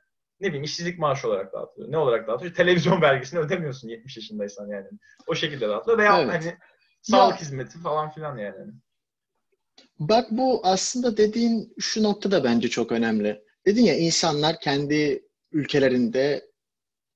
[0.41, 1.93] Ne bileyim işsizlik maaşı olarak dağıtılıyor.
[1.93, 2.55] Ne olarak dağıtılıyor?
[2.55, 4.87] Televizyon vergisini ödemiyorsun 70 yaşındaysan yani.
[5.27, 5.99] O şekilde dağıtılıyor.
[5.99, 6.33] Veya Evet.
[6.33, 6.59] hani
[7.11, 8.73] sağlık hizmeti falan filan yani.
[9.99, 13.45] Bak bu aslında dediğin şu nokta da bence çok önemli.
[13.67, 16.51] Dedin ya insanlar kendi ülkelerinde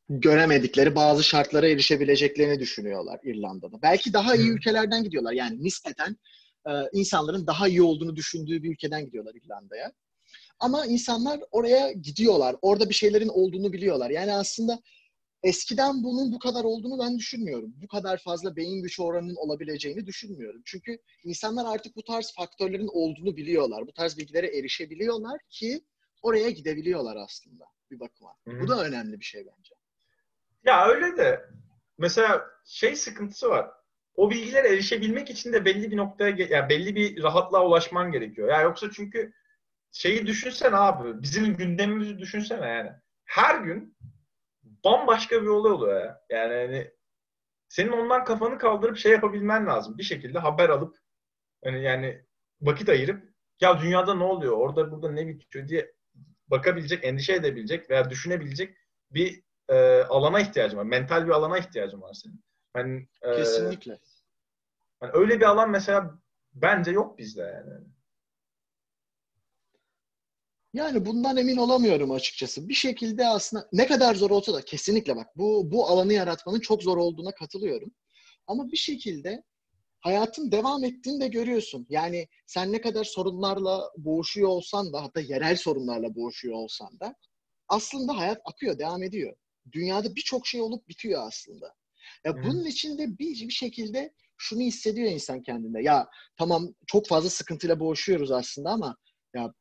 [0.09, 3.83] göremedikleri bazı şartlara erişebileceklerini düşünüyorlar İrlanda'da.
[3.83, 4.53] Belki daha iyi Hı.
[4.53, 5.33] ülkelerden gidiyorlar.
[5.33, 6.16] Yani nispeten
[6.66, 9.92] e, insanların daha iyi olduğunu düşündüğü bir ülkeden gidiyorlar İrlanda'ya.
[10.61, 12.57] Ama insanlar oraya gidiyorlar.
[12.62, 14.11] Orada bir şeylerin olduğunu biliyorlar.
[14.11, 14.79] Yani aslında
[15.42, 17.74] eskiden bunun bu kadar olduğunu ben düşünmüyorum.
[17.83, 20.62] Bu kadar fazla beyin güç oranının olabileceğini düşünmüyorum.
[20.64, 23.87] Çünkü insanlar artık bu tarz faktörlerin olduğunu biliyorlar.
[23.87, 25.85] Bu tarz bilgilere erişebiliyorlar ki
[26.22, 28.35] oraya gidebiliyorlar aslında bir bakıma.
[28.48, 28.61] Hı-hı.
[28.61, 29.74] Bu da önemli bir şey bence.
[30.64, 31.51] Ya öyle de
[31.98, 33.70] mesela şey sıkıntısı var.
[34.14, 38.48] O bilgilere erişebilmek için de belli bir noktaya yani belli bir rahatlığa ulaşman gerekiyor.
[38.48, 39.33] Ya yani yoksa çünkü
[39.92, 42.90] şeyi düşünsen abi, bizim gündemimizi düşünsene yani.
[43.24, 43.96] Her gün
[44.85, 46.21] bambaşka bir olay oluyor ya.
[46.31, 46.91] Yani hani
[47.69, 49.99] senin ondan kafanı kaldırıp şey yapabilmen lazım.
[49.99, 50.97] Bir şekilde haber alıp
[51.64, 52.25] hani yani
[52.61, 55.93] vakit ayırıp ya dünyada ne oluyor, orada burada ne bitiyor diye
[56.47, 58.77] bakabilecek, endişe edebilecek veya düşünebilecek
[59.11, 60.85] bir e, alana ihtiyacım var.
[60.85, 62.45] Mental bir alana ihtiyacım var senin.
[62.73, 63.99] Hani, e, Kesinlikle.
[65.01, 66.19] Hani öyle bir alan mesela
[66.53, 67.85] bence yok bizde yani.
[70.74, 72.68] Yani bundan emin olamıyorum açıkçası.
[72.68, 76.83] Bir şekilde aslında ne kadar zor olsa da kesinlikle bak bu bu alanı yaratmanın çok
[76.83, 77.90] zor olduğuna katılıyorum.
[78.46, 79.42] Ama bir şekilde
[80.00, 81.87] hayatın devam ettiğini de görüyorsun.
[81.88, 87.14] Yani sen ne kadar sorunlarla boğuşuyor olsan da hatta yerel sorunlarla boğuşuyor olsan da
[87.68, 89.37] aslında hayat akıyor, devam ediyor.
[89.72, 91.74] Dünyada birçok şey olup bitiyor aslında.
[92.24, 92.42] Ya hmm.
[92.42, 95.83] bunun içinde bir, bir şekilde şunu hissediyor insan kendinde.
[95.83, 98.96] Ya tamam çok fazla sıkıntıyla boğuşuyoruz aslında ama
[99.35, 99.54] ya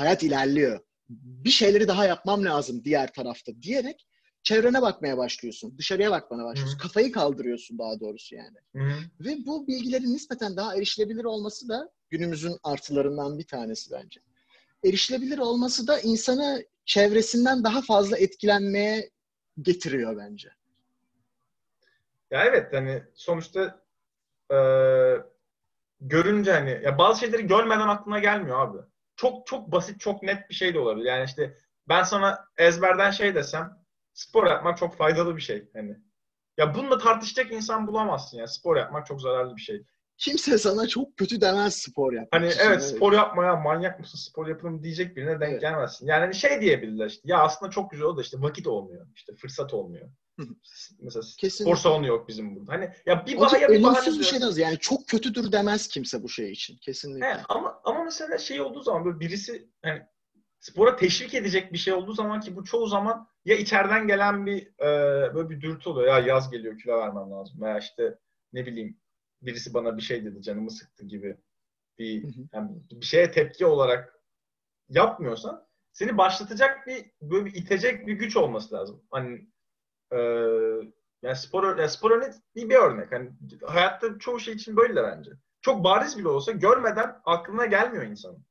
[0.00, 0.80] hayat ilerliyor.
[1.08, 4.06] Bir şeyleri daha yapmam lazım diğer tarafta diyerek
[4.42, 5.78] çevrene bakmaya başlıyorsun.
[5.78, 6.78] Dışarıya bakmaya başlıyorsun.
[6.78, 6.82] Hı.
[6.82, 8.58] Kafayı kaldırıyorsun daha doğrusu yani.
[8.76, 8.98] Hı.
[9.20, 14.20] Ve bu bilgilerin nispeten daha erişilebilir olması da günümüzün artılarından bir tanesi bence.
[14.84, 19.10] Erişilebilir olması da insanı çevresinden daha fazla etkilenmeye
[19.62, 20.48] getiriyor bence.
[22.30, 23.82] Ya evet hani sonuçta
[24.52, 24.58] e,
[26.00, 28.78] görünce hani ya bazı şeyleri görmeden aklına gelmiyor abi
[29.20, 31.06] çok çok basit, çok net bir şey de olabilir.
[31.06, 31.56] Yani işte
[31.88, 33.70] ben sana ezberden şey desem
[34.12, 35.70] spor yapmak çok faydalı bir şey.
[35.74, 35.96] Hani
[36.58, 38.46] ya bununla tartışacak insan bulamazsın ya.
[38.46, 39.82] Spor yapmak çok zararlı bir şey.
[40.18, 42.32] Kimse sana çok kötü demez spor yapmak.
[42.32, 45.60] Hani evet, evet spor yapmaya manyak mısın spor yapalım diyecek birine denk evet.
[45.60, 46.06] gelmezsin.
[46.06, 49.06] Yani hani şey diyebilirler işte ya aslında çok güzel oldu da işte vakit olmuyor.
[49.14, 50.08] işte fırsat olmuyor.
[51.00, 51.50] Mesela Kesinlikle.
[51.50, 52.72] spor salonu yok bizim burada.
[52.72, 54.40] Hani ya bir bahane bir bahane bir şey.
[54.56, 56.76] Yani çok kötüdür demez kimse bu şey için.
[56.76, 57.26] Kesinlikle.
[57.26, 60.02] He, ama ama mesela şey olduğu zaman böyle birisi hani
[60.60, 64.66] spora teşvik edecek bir şey olduğu zaman ki bu çoğu zaman ya içeriden gelen bir
[64.66, 66.08] e, böyle bir dürtü oluyor.
[66.08, 67.60] Ya yaz geliyor kilo vermem lazım.
[67.60, 68.18] Veya işte
[68.52, 69.00] ne bileyim
[69.42, 71.36] birisi bana bir şey dedi canımı sıktı gibi
[71.98, 74.20] bir yani bir şeye tepki olarak
[74.88, 79.02] yapmıyorsan seni başlatacak bir böyle bir itecek bir güç olması lazım.
[79.10, 79.48] Hani
[80.12, 80.18] e,
[81.22, 83.12] yani spor, yani spor örnek bir örnek.
[83.12, 83.30] Hani
[83.62, 85.30] hayatta çoğu şey için böyle bence.
[85.62, 88.44] Çok bariz bile olsa görmeden aklına gelmiyor insanın.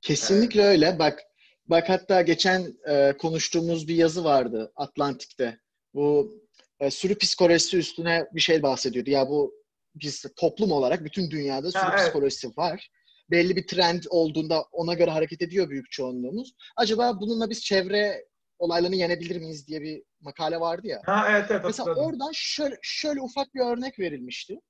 [0.00, 0.70] Kesinlikle yani.
[0.70, 0.98] öyle.
[0.98, 1.18] Bak
[1.66, 5.58] bak hatta geçen e, konuştuğumuz bir yazı vardı Atlantik'te.
[5.94, 6.38] Bu
[6.80, 9.10] e, sürü psikolojisi üstüne bir şey bahsediyordu.
[9.10, 9.54] Ya bu
[9.94, 12.00] biz toplum olarak bütün dünyada sürü ha, evet.
[12.00, 12.90] psikolojisi var.
[13.30, 16.54] Belli bir trend olduğunda ona göre hareket ediyor büyük çoğunluğumuz.
[16.76, 18.24] Acaba bununla biz çevre
[18.58, 21.02] olaylarını yenebilir miyiz diye bir makale vardı ya.
[21.06, 21.64] Ha evet evet.
[21.64, 22.04] Mesela hatırladım.
[22.04, 24.60] oradan şöyle, şöyle ufak bir örnek verilmişti.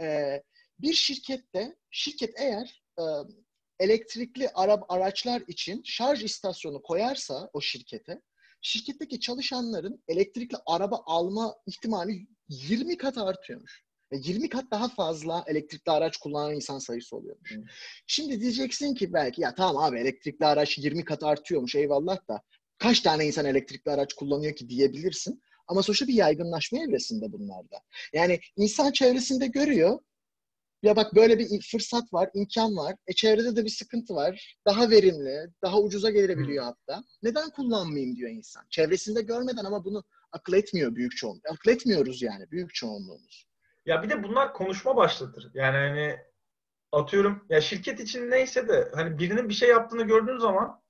[0.00, 0.42] Ee,
[0.78, 3.02] bir şirkette, şirket eğer e,
[3.80, 8.20] elektrikli araba araçlar için şarj istasyonu koyarsa o şirkete,
[8.60, 13.84] şirketteki çalışanların elektrikli araba alma ihtimali 20 kat artıyormuş.
[14.12, 17.50] 20 kat daha fazla elektrikli araç kullanan insan sayısı oluyormuş.
[17.50, 17.64] Hmm.
[18.06, 22.42] Şimdi diyeceksin ki belki ya tamam abi elektrikli araç 20 kat artıyormuş eyvallah da
[22.82, 25.42] kaç tane insan elektrikli araç kullanıyor ki diyebilirsin.
[25.68, 27.76] Ama sonuçta bir yaygınlaşma evresinde bunlarda.
[28.12, 29.98] Yani insan çevresinde görüyor.
[30.82, 32.94] Ya bak böyle bir fırsat var, imkan var.
[33.06, 34.56] E çevrede de bir sıkıntı var.
[34.66, 37.04] Daha verimli, daha ucuza gelebiliyor hatta.
[37.22, 38.62] Neden kullanmayayım diyor insan.
[38.70, 41.46] Çevresinde görmeden ama bunu akıl etmiyor büyük çoğunluk.
[41.50, 43.46] Akıl etmiyoruz yani büyük çoğunluğumuz.
[43.86, 45.50] Ya bir de bunlar konuşma başlatır.
[45.54, 46.16] Yani hani
[46.92, 50.81] atıyorum ya şirket için neyse de hani birinin bir şey yaptığını gördüğün zaman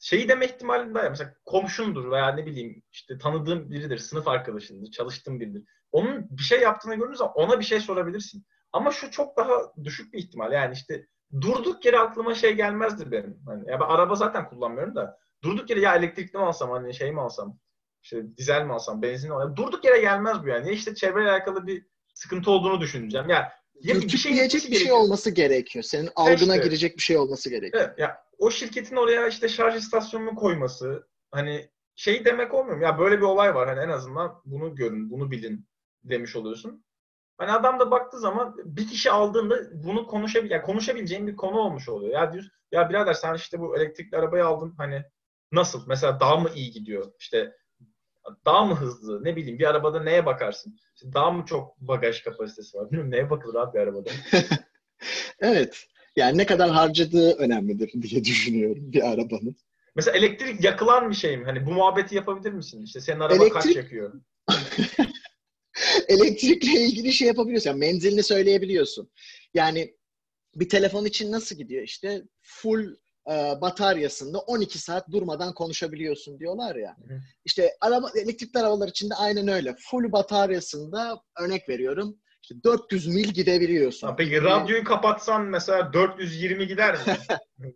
[0.00, 5.40] şeyi deme ihtimalin daha mesela komşundur veya ne bileyim işte tanıdığım biridir, sınıf arkadaşındır, çalıştığım
[5.40, 5.62] biridir.
[5.92, 8.46] Onun bir şey yaptığını zaman ona bir şey sorabilirsin.
[8.72, 10.52] Ama şu çok daha düşük bir ihtimal.
[10.52, 11.06] Yani işte
[11.40, 13.42] durduk yere aklıma şey gelmezdi benim.
[13.46, 17.12] Hani ya ben araba zaten kullanmıyorum da durduk yere ya elektrikli mi alsam hani şey
[17.12, 17.58] mi alsam
[18.02, 20.66] işte dizel mi alsam benzin mi alsam durduk yere gelmez bu yani.
[20.66, 23.28] Ya işte çevreyle alakalı bir sıkıntı olduğunu düşüneceğim.
[23.28, 23.44] Yani
[23.80, 24.32] ya bir şey,
[24.70, 25.82] bir şey olması gerekiyor.
[25.82, 27.84] Senin algına işte, girecek bir şey olması gerekiyor.
[27.86, 32.82] Evet, ya o şirketin oraya işte şarj istasyonunu koyması hani şey demek olmuyor mu?
[32.82, 35.68] Ya böyle bir olay var hani en azından bunu görün, bunu bilin
[36.04, 36.84] demiş oluyorsun.
[37.38, 41.88] Hani adam da baktığı zaman bir kişi aldığında bunu konuşabil yani konuşabileceğin bir konu olmuş
[41.88, 42.12] oluyor.
[42.12, 45.04] Ya diyor ya birader sen işte bu elektrikli arabayı aldın hani
[45.52, 45.84] nasıl?
[45.88, 47.12] Mesela daha mı iyi gidiyor?
[47.18, 47.56] İşte
[48.44, 49.24] daha mı hızlı?
[49.24, 50.78] Ne bileyim bir arabada neye bakarsın?
[50.94, 52.86] İşte daha mı çok bagaj kapasitesi var?
[52.90, 54.10] Bilmiyorum neye bakılır abi bir arabada?
[55.38, 55.86] evet.
[56.20, 59.56] Yani ne kadar harcadığı önemlidir diye düşünüyorum bir arabanın.
[59.96, 61.44] Mesela elektrik yakılan bir şey mi?
[61.44, 62.82] Hani bu muhabbeti yapabilir misin?
[62.82, 63.62] İşte senin araba elektrik...
[63.62, 64.20] kaç yakıyor?
[66.08, 67.70] Elektrikle ilgili şey yapabiliyorsun.
[67.70, 69.10] Yani menzilini söyleyebiliyorsun.
[69.54, 69.94] Yani
[70.54, 71.82] bir telefon için nasıl gidiyor?
[71.82, 72.96] İşte full
[73.30, 76.96] e, bataryasında 12 saat durmadan konuşabiliyorsun diyorlar ya.
[77.08, 77.20] Hı.
[77.44, 79.74] İşte araba elektrikli arabalar için de aynen öyle.
[79.90, 82.18] Full bataryasında örnek veriyorum.
[82.50, 84.06] İşte 400 mil gidebiliyorsun.
[84.06, 87.16] Ha, peki radyoyu kapatsan mesela 420 gider mi?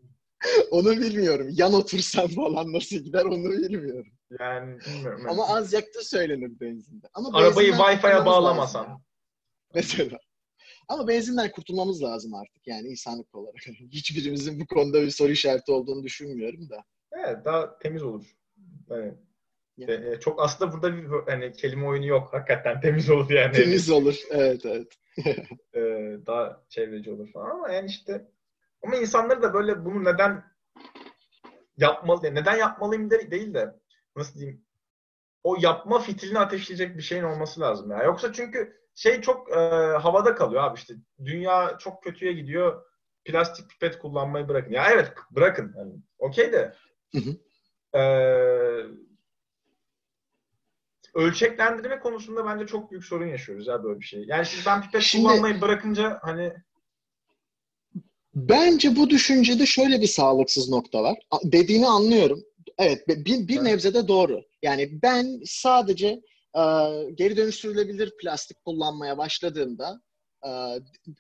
[0.70, 1.48] onu bilmiyorum.
[1.50, 4.12] Yan otursan falan nasıl gider onu bilmiyorum.
[4.40, 5.26] Yani bilmiyorum.
[5.28, 7.06] Ama az yaktığı söylenir benzinde.
[7.14, 9.02] Ama Arabayı Wi-Fi'ye bağlamasan.
[9.74, 10.18] Mesela.
[10.88, 13.66] Ama benzinden kurtulmamız lazım artık yani insanlık olarak.
[13.92, 16.84] Hiçbirimizin bu konuda bir soru işareti olduğunu düşünmüyorum da.
[17.12, 18.37] Evet daha temiz olur.
[18.90, 19.14] Yani.
[19.78, 22.32] E, çok aslında burada bir hani kelime oyunu yok.
[22.32, 23.52] Hakikaten temiz olur yani.
[23.52, 24.20] Temiz olur.
[24.30, 24.92] Evet evet.
[25.74, 25.80] e,
[26.26, 28.28] daha çevreci olur falan ama yani işte
[28.82, 30.44] ama insanları da böyle bunu neden
[31.76, 33.74] yapmalı, neden yapmalıyım de, değil de
[34.16, 34.64] nasıl diyeyim
[35.44, 38.02] o yapma fitilini ateşleyecek bir şeyin olması lazım ya.
[38.02, 39.58] Yoksa çünkü şey çok e,
[40.02, 40.94] havada kalıyor abi işte.
[41.24, 42.82] Dünya çok kötüye gidiyor.
[43.24, 44.72] Plastik pipet kullanmayı bırakın.
[44.72, 45.74] Ya evet bırakın.
[45.78, 46.74] Yani, Okey de.
[47.12, 47.30] Hı hı.
[47.98, 48.02] E,
[51.14, 54.24] ölçeklendirme konusunda bence çok büyük sorun yaşıyoruz ya böyle bir şey.
[54.27, 56.53] Yani şimdi ben pipet Şimdi, kullanmayı bırakınca hani
[58.35, 61.18] Bence bu düşüncede şöyle bir sağlıksız nokta var.
[61.44, 62.44] Dediğini anlıyorum.
[62.79, 64.42] Evet, bir, bir nebze de doğru.
[64.62, 66.07] Yani ben sadece
[66.57, 66.62] e,
[67.14, 70.00] geri dönüştürülebilir plastik kullanmaya başladığımda
[70.46, 70.50] e,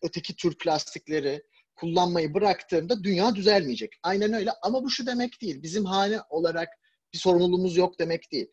[0.02, 1.42] öteki tür plastikleri
[1.76, 3.92] kullanmayı bıraktığımda dünya düzelmeyecek.
[4.02, 5.62] Aynen öyle ama bu şu demek değil.
[5.62, 6.68] Bizim hane olarak
[7.12, 8.46] bir sorumluluğumuz yok demek değil.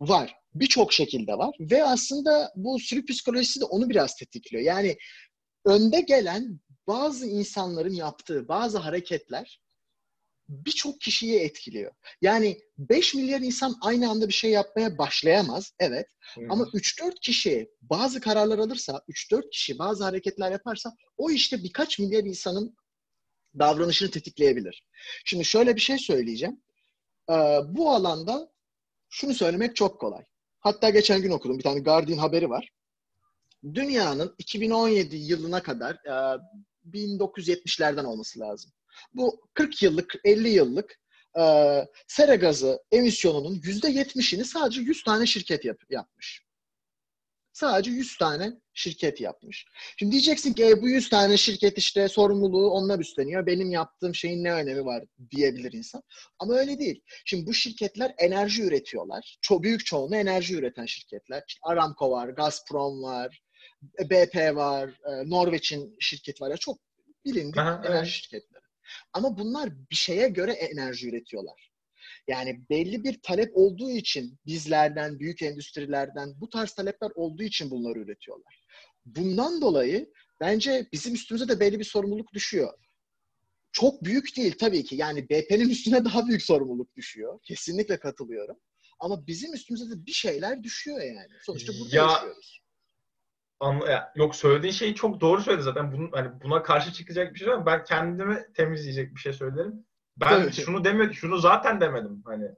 [0.00, 0.43] Var.
[0.54, 4.62] Birçok şekilde var ve aslında bu sürü psikolojisi de onu biraz tetikliyor.
[4.62, 4.96] Yani
[5.64, 9.60] önde gelen bazı insanların yaptığı bazı hareketler
[10.48, 11.92] birçok kişiyi etkiliyor.
[12.22, 15.72] Yani 5 milyar insan aynı anda bir şey yapmaya başlayamaz.
[15.78, 16.06] Evet.
[16.34, 16.50] Hmm.
[16.50, 22.24] Ama 3-4 kişi bazı kararlar alırsa, 3-4 kişi bazı hareketler yaparsa o işte birkaç milyar
[22.24, 22.76] insanın
[23.58, 24.86] davranışını tetikleyebilir.
[25.24, 26.62] Şimdi şöyle bir şey söyleyeceğim.
[27.30, 27.34] Ee,
[27.68, 28.52] bu alanda
[29.10, 30.24] şunu söylemek çok kolay.
[30.64, 31.58] Hatta geçen gün okudum.
[31.58, 32.70] Bir tane Guardian haberi var.
[33.74, 35.96] Dünyanın 2017 yılına kadar
[36.92, 38.72] 1970'lerden olması lazım.
[39.14, 41.00] Bu 40 yıllık, 50 yıllık
[41.38, 41.42] e,
[42.06, 46.43] sera gazı emisyonunun %70'ini sadece 100 tane şirket yap, yapmış.
[47.54, 49.66] Sadece 100 tane şirket yapmış.
[49.96, 53.46] Şimdi diyeceksin ki e, bu 100 tane şirket işte sorumluluğu onlar üstleniyor.
[53.46, 56.02] Benim yaptığım şeyin ne önemi var diyebilir insan.
[56.38, 57.02] Ama öyle değil.
[57.24, 59.38] Şimdi bu şirketler enerji üretiyorlar.
[59.40, 61.44] Çok büyük çoğunluğu enerji üreten şirketler.
[61.48, 63.40] İşte Aramco var, Gazprom var,
[64.10, 66.50] BP var, e, Norveç'in şirketi var.
[66.50, 66.78] Ya çok
[67.24, 68.06] bilindik Aha, enerji evet.
[68.06, 68.64] şirketleri.
[69.12, 71.73] Ama bunlar bir şeye göre enerji üretiyorlar.
[72.28, 77.98] Yani belli bir talep olduğu için bizlerden, büyük endüstrilerden bu tarz talepler olduğu için bunları
[77.98, 78.64] üretiyorlar.
[79.04, 82.72] Bundan dolayı bence bizim üstümüze de belli bir sorumluluk düşüyor.
[83.72, 84.96] Çok büyük değil tabii ki.
[84.96, 87.40] Yani BP'nin üstüne daha büyük sorumluluk düşüyor.
[87.42, 88.56] Kesinlikle katılıyorum.
[89.00, 91.32] Ama bizim üstümüze de bir şeyler düşüyor yani.
[91.42, 92.60] Sonuçta burada ya, yaşıyoruz.
[93.60, 95.92] Anla, ya, yok söylediğin şey çok doğru söyledi zaten.
[95.92, 97.66] Bunun, hani buna karşı çıkacak bir şey var.
[97.66, 99.86] Ben kendimi temizleyecek bir şey söylerim.
[100.16, 100.54] Ben evet.
[100.54, 102.22] şunu demedim, şunu zaten demedim.
[102.24, 102.50] Hani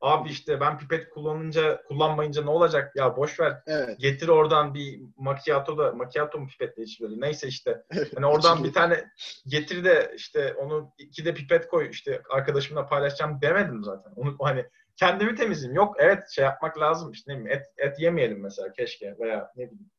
[0.00, 2.96] abi işte ben pipet kullanınca kullanmayınca ne olacak?
[2.96, 3.62] Ya boş ver.
[3.66, 3.98] Evet.
[3.98, 7.20] Getir oradan bir macchiato da macchiato mu pipetle içiliyordu.
[7.20, 7.82] Neyse işte.
[8.14, 9.04] Hani oradan bir tane
[9.46, 14.12] getir de işte onu iki de pipet koy işte arkadaşımla paylaşacağım demedim zaten.
[14.16, 15.76] Onu hani kendimi temizleyeyim.
[15.76, 19.64] Yok evet şey yapmak lazım işte ne bileyim et, et yemeyelim mesela keşke veya ne
[19.70, 19.90] bileyim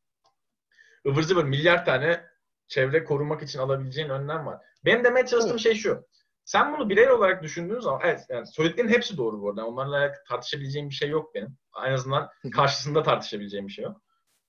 [1.06, 2.26] ıvır zıvır milyar tane
[2.68, 4.60] çevre korumak için alabileceğin önlem var.
[4.84, 5.60] Benim demeye çalıştığım evet.
[5.60, 6.06] şey şu.
[6.46, 9.66] Sen bunu birey olarak düşündüğün zaman evet yani söylediklerin hepsi doğru bu arada.
[9.66, 11.58] Onlarla tartışabileceğim bir şey yok benim.
[11.86, 14.02] En azından karşısında tartışabileceğim bir şey yok.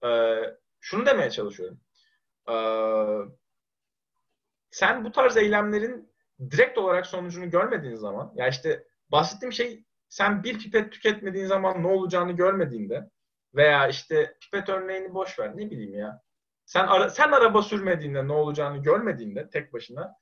[0.06, 0.36] Ee,
[0.80, 1.80] şunu demeye çalışıyorum.
[2.50, 2.56] Ee,
[4.72, 6.14] sen bu tarz eylemlerin
[6.52, 11.88] direkt olarak sonucunu görmediğin zaman ya işte bahsettiğim şey sen bir pipet tüketmediğin zaman ne
[11.88, 13.10] olacağını görmediğinde
[13.56, 16.22] veya işte pipet örneğini boş ver ne bileyim ya
[16.66, 20.16] sen ara, sen araba sürmediğinde ne olacağını görmediğinde tek başına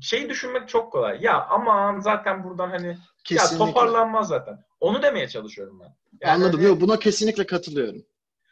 [0.00, 1.18] şeyi düşünmek çok kolay.
[1.20, 3.64] Ya aman zaten buradan hani kesinlikle.
[3.64, 4.64] ya toparlanmaz zaten.
[4.80, 5.96] Onu demeye çalışıyorum ben.
[6.20, 6.60] Yani Anladım.
[6.60, 8.04] Hani, Yok buna kesinlikle katılıyorum.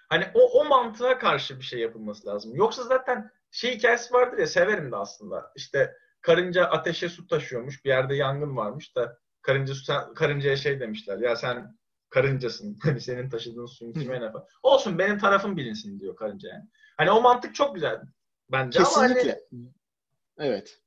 [0.09, 2.55] Hani o, o mantığa karşı bir şey yapılması lazım.
[2.55, 5.53] Yoksa zaten şey hikayesi vardır ya severim de aslında.
[5.57, 7.85] İşte karınca ateşe su taşıyormuş.
[7.85, 11.19] Bir yerde yangın varmış da karınca sen, karıncaya şey demişler.
[11.19, 11.77] Ya sen
[12.11, 12.79] karıncasın.
[12.83, 14.47] Hani senin taşıdığın suyun kime ne falan.
[14.63, 16.65] Olsun benim tarafım bilinsin diyor karınca yani.
[16.97, 18.01] Hani o mantık çok güzel
[18.53, 19.21] bence Kesinlikle.
[19.21, 19.73] ama hani
[20.39, 20.81] Evet.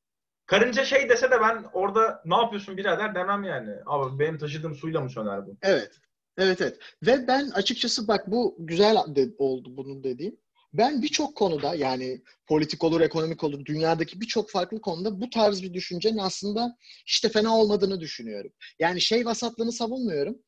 [0.49, 3.71] Karınca şey dese de ben orada ne yapıyorsun birader demem yani.
[3.85, 5.57] Abi benim taşıdığım suyla mı söner bu?
[5.61, 5.91] Evet.
[6.37, 6.79] Evet evet.
[7.05, 10.37] Ve ben açıkçası bak bu güzel de, oldu bunun dediğim.
[10.73, 15.73] Ben birçok konuda yani politik olur, ekonomik olur, dünyadaki birçok farklı konuda bu tarz bir
[15.73, 16.77] düşüncenin aslında
[17.23, 18.51] de fena olmadığını düşünüyorum.
[18.79, 20.39] Yani şey vasatlığını savunmuyorum.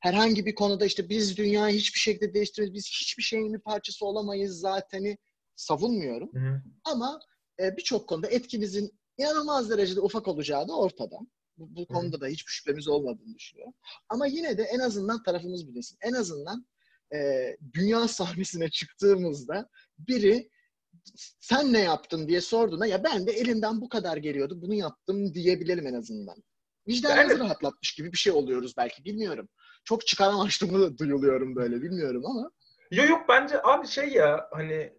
[0.00, 4.60] Herhangi bir konuda işte biz dünyayı hiçbir şekilde değiştiririz, biz hiçbir şeyin bir parçası olamayız
[4.60, 5.18] zateni
[5.56, 6.30] savunmuyorum.
[6.34, 6.62] Hı hı.
[6.84, 7.20] Ama
[7.60, 11.16] e, birçok konuda etkimizin inanılmaz derecede ufak olacağı da ortada.
[11.56, 13.74] Bu, bu konuda da hiçbir şüphemiz olmadığını düşünüyorum.
[14.08, 15.98] Ama yine de en azından tarafımız bilinsin.
[16.02, 16.66] En azından
[17.14, 20.50] e, dünya sahnesine çıktığımızda biri
[21.40, 25.86] sen ne yaptın diye sorduğunda ya ben de elimden bu kadar geliyordu bunu yaptım diyebilelim
[25.86, 26.36] en azından.
[26.88, 27.40] Vicdanımızı Evet.
[27.40, 29.48] rahatlatmış gibi bir şey oluyoruz belki bilmiyorum.
[29.84, 32.50] Çok çıkar amaçlı duyuluyorum böyle bilmiyorum ama.
[32.90, 34.92] Yok yok bence abi şey ya hani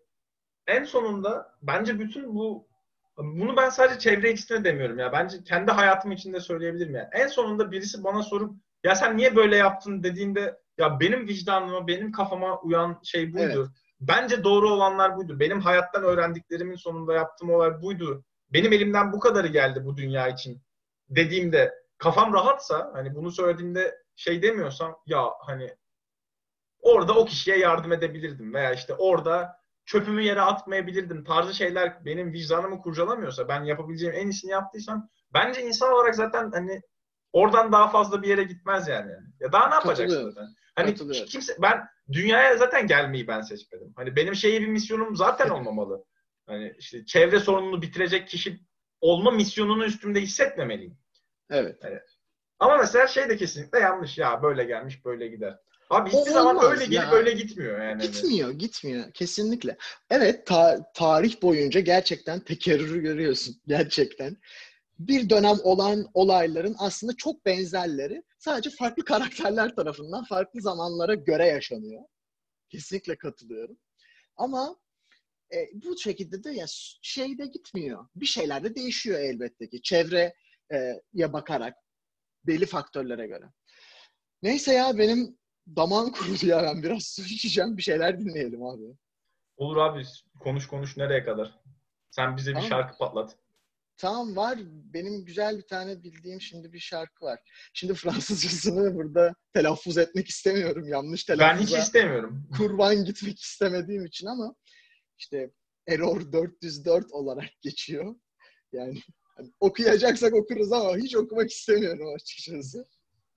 [0.68, 2.68] en sonunda bence bütün bu
[3.18, 5.12] bunu ben sadece çevre ikisine demiyorum ya.
[5.12, 7.10] Bence kendi hayatım için de söyleyebilirim ya.
[7.14, 12.12] En sonunda birisi bana sorup ya sen niye böyle yaptın dediğinde ya benim vicdanıma, benim
[12.12, 13.74] kafama uyan şey buydu.
[14.00, 15.40] Bence doğru olanlar buydu.
[15.40, 18.26] Benim hayattan öğrendiklerimin sonunda yaptığım olay buydu.
[18.50, 20.62] Benim elimden bu kadarı geldi bu dünya için
[21.10, 25.76] dediğimde kafam rahatsa hani bunu söylediğimde şey demiyorsam ya hani
[26.82, 32.82] orada o kişiye yardım edebilirdim veya işte orada çöpümü yere atmayabilirdim tarzı şeyler benim vicdanımı
[32.82, 36.82] kurcalamıyorsa ben yapabileceğim en iyisini yaptıysam bence insan olarak zaten hani
[37.34, 39.12] oradan daha fazla bir yere gitmez yani.
[39.40, 40.48] Ya daha ne yapacaksın zaten?
[40.76, 43.94] Hani kimse ben dünyaya zaten gelmeyi ben seçmedim.
[43.96, 46.06] Hani benim şeyi bir misyonum zaten olmamalı.
[46.48, 48.60] Hani işte çevre sorununu bitirecek kişi
[49.02, 50.98] olma misyonunu üstümde hissetmemeliyim.
[51.84, 52.04] Evet.
[52.60, 54.18] Ama mesela şey de kesinlikle yanlış.
[54.18, 55.60] Ya böyle gelmiş böyle gider.
[55.90, 57.12] Abi O hiçbir zaman olmaz öyle gelip ya.
[57.12, 58.02] öyle gitmiyor yani.
[58.02, 59.12] Gitmiyor, gitmiyor.
[59.14, 59.78] Kesinlikle.
[60.10, 63.62] Evet, ta- tarih boyunca gerçekten tekerrürü görüyorsun.
[63.68, 64.38] Gerçekten.
[65.00, 72.04] Bir dönem olan olayların aslında çok benzerleri sadece farklı karakterler tarafından farklı zamanlara göre yaşanıyor.
[72.70, 73.78] Kesinlikle katılıyorum.
[74.38, 74.76] Ama
[75.54, 78.08] e, bu şekilde de ya s- şey de gitmiyor.
[78.16, 79.82] Bir şeyler de değişiyor elbette ki.
[79.82, 80.34] Çevreye
[81.14, 81.74] bakarak
[82.48, 83.46] belli faktörlere göre.
[84.42, 88.84] Neyse ya benim damağım kurudu ya ben biraz su içeceğim bir şeyler dinleyelim abi.
[89.58, 90.04] Olur abi
[90.40, 91.60] konuş konuş nereye kadar?
[92.12, 92.70] Sen bize bir Tamam.
[92.70, 93.38] şarkı patlat.
[93.98, 97.40] Tamam var benim güzel bir tane bildiğim şimdi bir şarkı var.
[97.74, 100.88] Şimdi Fransızcasını burada telaffuz etmek istemiyorum.
[100.88, 102.48] Yanlış Ben telaffuza hiç istemiyorum.
[102.58, 104.56] kurban gitmek istemediğim için ama
[105.18, 105.52] işte
[105.88, 108.16] Error 404 olarak geçiyor.
[108.72, 109.02] Yani
[109.38, 112.86] hani okuyacaksak okuruz ama hiç okumak istemiyorum açıkçası.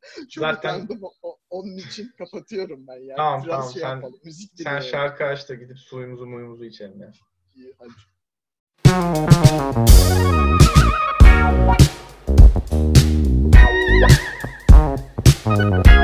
[0.31, 1.01] Çok Zaten- utandım.
[1.23, 3.17] O- onun için kapatıyorum ben ya.
[3.17, 4.21] Tamam, Biraz tamam, şey sen- yapalım.
[4.25, 4.91] Müzik Sen dinleyelim.
[4.91, 7.13] şarkı aç da gidip suyumuzu muyumuzu içelim ya.
[7.55, 7.93] İyi, hadi.
[15.47, 15.96] Dernier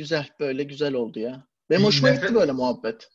[0.00, 0.28] güzel.
[0.40, 1.46] Böyle güzel oldu ya.
[1.70, 3.08] Benim hoşuma nefes- gitti böyle muhabbet.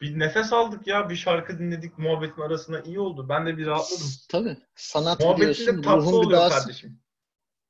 [0.00, 1.10] Bir nefes aldık ya.
[1.10, 1.98] Bir şarkı dinledik.
[1.98, 3.26] Muhabbetin arasında iyi oldu.
[3.28, 4.06] Ben de bir rahatladım.
[4.28, 4.56] Tabii.
[4.74, 6.58] Sanat biliyorsun ruhun gıdası.
[6.58, 7.00] kardeşim.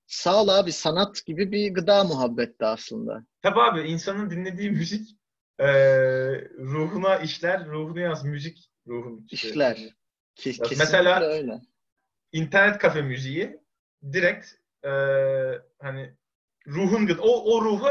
[0.06, 3.24] Sağ ol abi sanat gibi bir gıda muhabbetti aslında.
[3.42, 5.08] Tabii abi insanın dinlediği müzik
[5.60, 8.24] eee, ruhuna işler, ruhunu yaz.
[8.24, 9.48] Müzik ruhun işte.
[9.48, 9.76] İşler.
[10.36, 11.60] Ke- Ya mesela- öyle.
[12.32, 13.60] İnternet kafe müziği
[14.12, 14.46] direkt
[14.84, 16.14] eee, hani
[16.66, 17.22] ruhun gıda.
[17.22, 17.88] O, o ruhu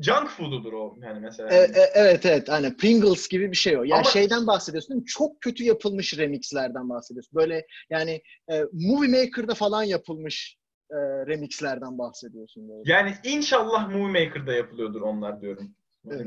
[0.00, 1.54] junk food'udur o yani mesela.
[1.54, 3.82] E, e, evet evet hani Pringles gibi bir şey o.
[3.82, 5.06] Yani Ama- şeyden bahsediyorsun değil mi?
[5.06, 7.34] Çok kötü yapılmış remixlerden bahsediyorsun.
[7.34, 8.22] Böyle yani
[8.52, 10.58] e, Movie Maker'da falan yapılmış
[10.90, 10.96] e,
[11.26, 12.68] remixlerden bahsediyorsun.
[12.68, 12.92] Böyle.
[12.92, 15.74] Yani inşallah Movie Maker'da yapılıyordur onlar diyorum.
[16.10, 16.26] Evet.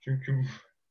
[0.00, 0.42] Çünkü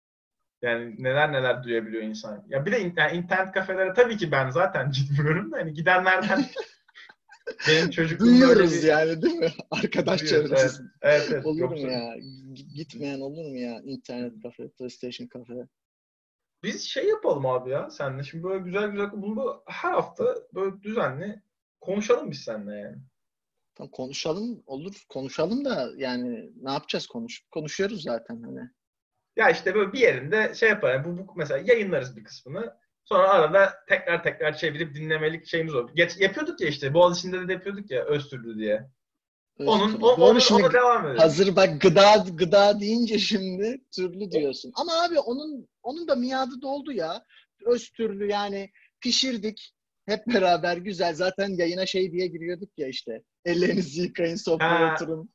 [0.62, 2.46] yani neler neler duyabiliyor insan.
[2.50, 6.46] Ya bir de yani internet kafelere tabii ki ben zaten gitmiyorum da hani gidenlerden
[7.68, 9.52] benim çocukluğumda öyle Duyuyoruz bir- yani değil mi?
[9.72, 10.82] Arkadaş Duyuyoruz, çevresi.
[11.02, 11.46] Evet evet.
[11.46, 12.16] Olur Yoksa- mu ya?
[12.76, 13.82] Gitmeyen olur mu ya?
[13.84, 15.54] İnternet kafe, PlayStation kafe.
[16.64, 18.24] Biz şey yapalım abi ya senle.
[18.24, 21.42] Şimdi böyle güzel güzel bunu her hafta böyle düzenli
[21.82, 22.98] konuşalım biz seninle yani.
[23.76, 25.04] Tamam konuşalım olur.
[25.10, 28.70] Konuşalım da yani ne yapacağız konuş konuşuyoruz zaten hani.
[29.36, 31.04] Ya işte böyle bir yerinde şey yapalım.
[31.06, 32.81] Bu, bu mesela yayınlarız bir kısmını.
[33.06, 35.90] Sonra arada tekrar tekrar çevirip dinlemelik şeyimiz olur.
[35.96, 36.94] Geç, yapıyorduk ya işte.
[36.94, 38.90] Boğaziçi'nde de yapıyorduk ya Öztürk'ü diye.
[39.60, 41.20] Onun, o, Doğru onu, şimdi ona devam edelim.
[41.20, 44.72] hazır bak gıda gıda deyince şimdi türlü diyorsun.
[44.76, 47.26] Ama abi onun onun da miadı doldu ya.
[47.66, 48.72] Öz türlü yani
[49.02, 49.74] pişirdik
[50.06, 51.14] hep beraber güzel.
[51.16, 53.24] Zaten yayına şey diye giriyorduk ya işte.
[53.46, 55.30] Ellerinizi yıkayın sofraya oturun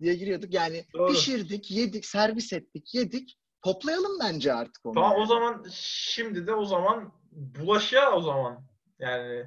[0.00, 0.54] diye giriyorduk.
[0.54, 1.12] Yani Doğru.
[1.12, 3.36] pişirdik, yedik, servis ettik, yedik.
[3.62, 4.94] Toplayalım bence artık onu.
[4.94, 8.64] Tamam o zaman şimdi de o zaman bulaşığa o zaman.
[8.98, 9.46] Yani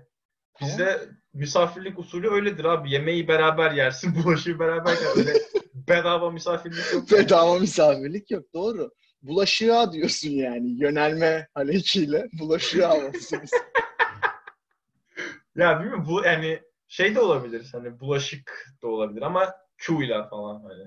[0.62, 2.92] bizde misafirlik usulü öyledir abi.
[2.92, 5.20] Yemeği beraber yersin, bulaşığı beraber yersin.
[5.20, 5.34] Öyle
[5.88, 7.12] bedava misafirlik yok.
[7.12, 7.24] yani.
[7.24, 8.92] Bedava misafirlik yok doğru.
[9.22, 13.40] Bulaşığa diyorsun yani yönelme halekiyle bulaşığa olsun.
[15.56, 17.70] Ya bilmiyorum bu yani şey de olabilir.
[17.72, 20.84] Hani bulaşık da olabilir ama Q'yla falan hani.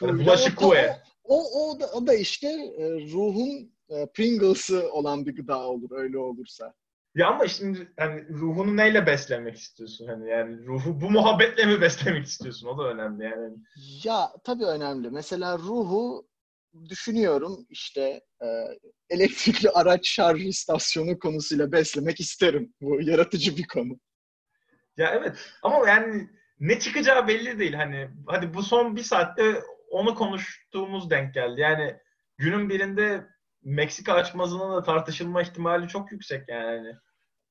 [0.00, 0.96] Hani bulaşık o, kue.
[1.24, 6.18] o, o, da, o da işte e, ruhun e, Pringles'ı olan bir gıda olur öyle
[6.18, 6.74] olursa.
[7.14, 12.26] Ya ama şimdi hani ruhunu neyle beslemek istiyorsun hani yani ruhu bu muhabbetle mi beslemek
[12.26, 13.56] istiyorsun o da önemli yani.
[14.04, 15.10] Ya tabii önemli.
[15.10, 16.28] Mesela ruhu
[16.88, 18.46] düşünüyorum işte e,
[19.10, 22.74] elektrikli araç şarj istasyonu konusuyla beslemek isterim.
[22.80, 23.98] Bu yaratıcı bir konu.
[24.96, 26.28] Ya evet ama yani
[26.60, 29.62] ne çıkacağı belli değil hani hadi bu son bir saatte
[29.92, 31.94] onu konuştuğumuz denk geldi yani
[32.38, 33.26] günün birinde
[33.64, 36.92] Meksika açmazının da tartışılma ihtimali çok yüksek yani.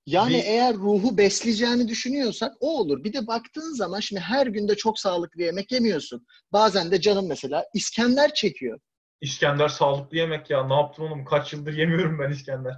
[0.05, 3.03] Yani Bir- eğer ruhu besleyeceğini düşünüyorsak o olur.
[3.03, 6.25] Bir de baktığın zaman şimdi her günde çok sağlıklı yemek yemiyorsun.
[6.53, 8.79] Bazen de canım mesela İskender çekiyor.
[9.21, 10.67] İskender sağlıklı yemek ya.
[10.67, 11.25] Ne yaptın oğlum?
[11.25, 12.73] Kaç yıldır yemiyorum ben İskender.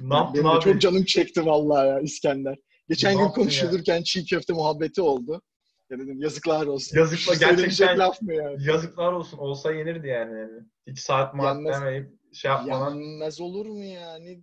[0.00, 0.64] Ne yaptın Benim abi?
[0.64, 2.56] çok canım çekti vallahi ya İskender.
[2.88, 3.44] Geçen Ne gün yaptın ya?
[3.46, 5.42] konuşulurken çiğ köfte muhabbeti oldu.
[5.90, 6.98] Ya dedim yazıklar olsun.
[6.98, 8.56] Yazıklar, Söylenecek gerçekten- laf mı yani?
[8.66, 9.38] Yazıklar olsun.
[9.38, 10.48] Olsa yenirdi yani.
[10.86, 11.80] Hiç saat Yenmez.
[11.80, 12.94] demeyip şey yapmadan.
[12.94, 14.42] Yenmez olur mu yani?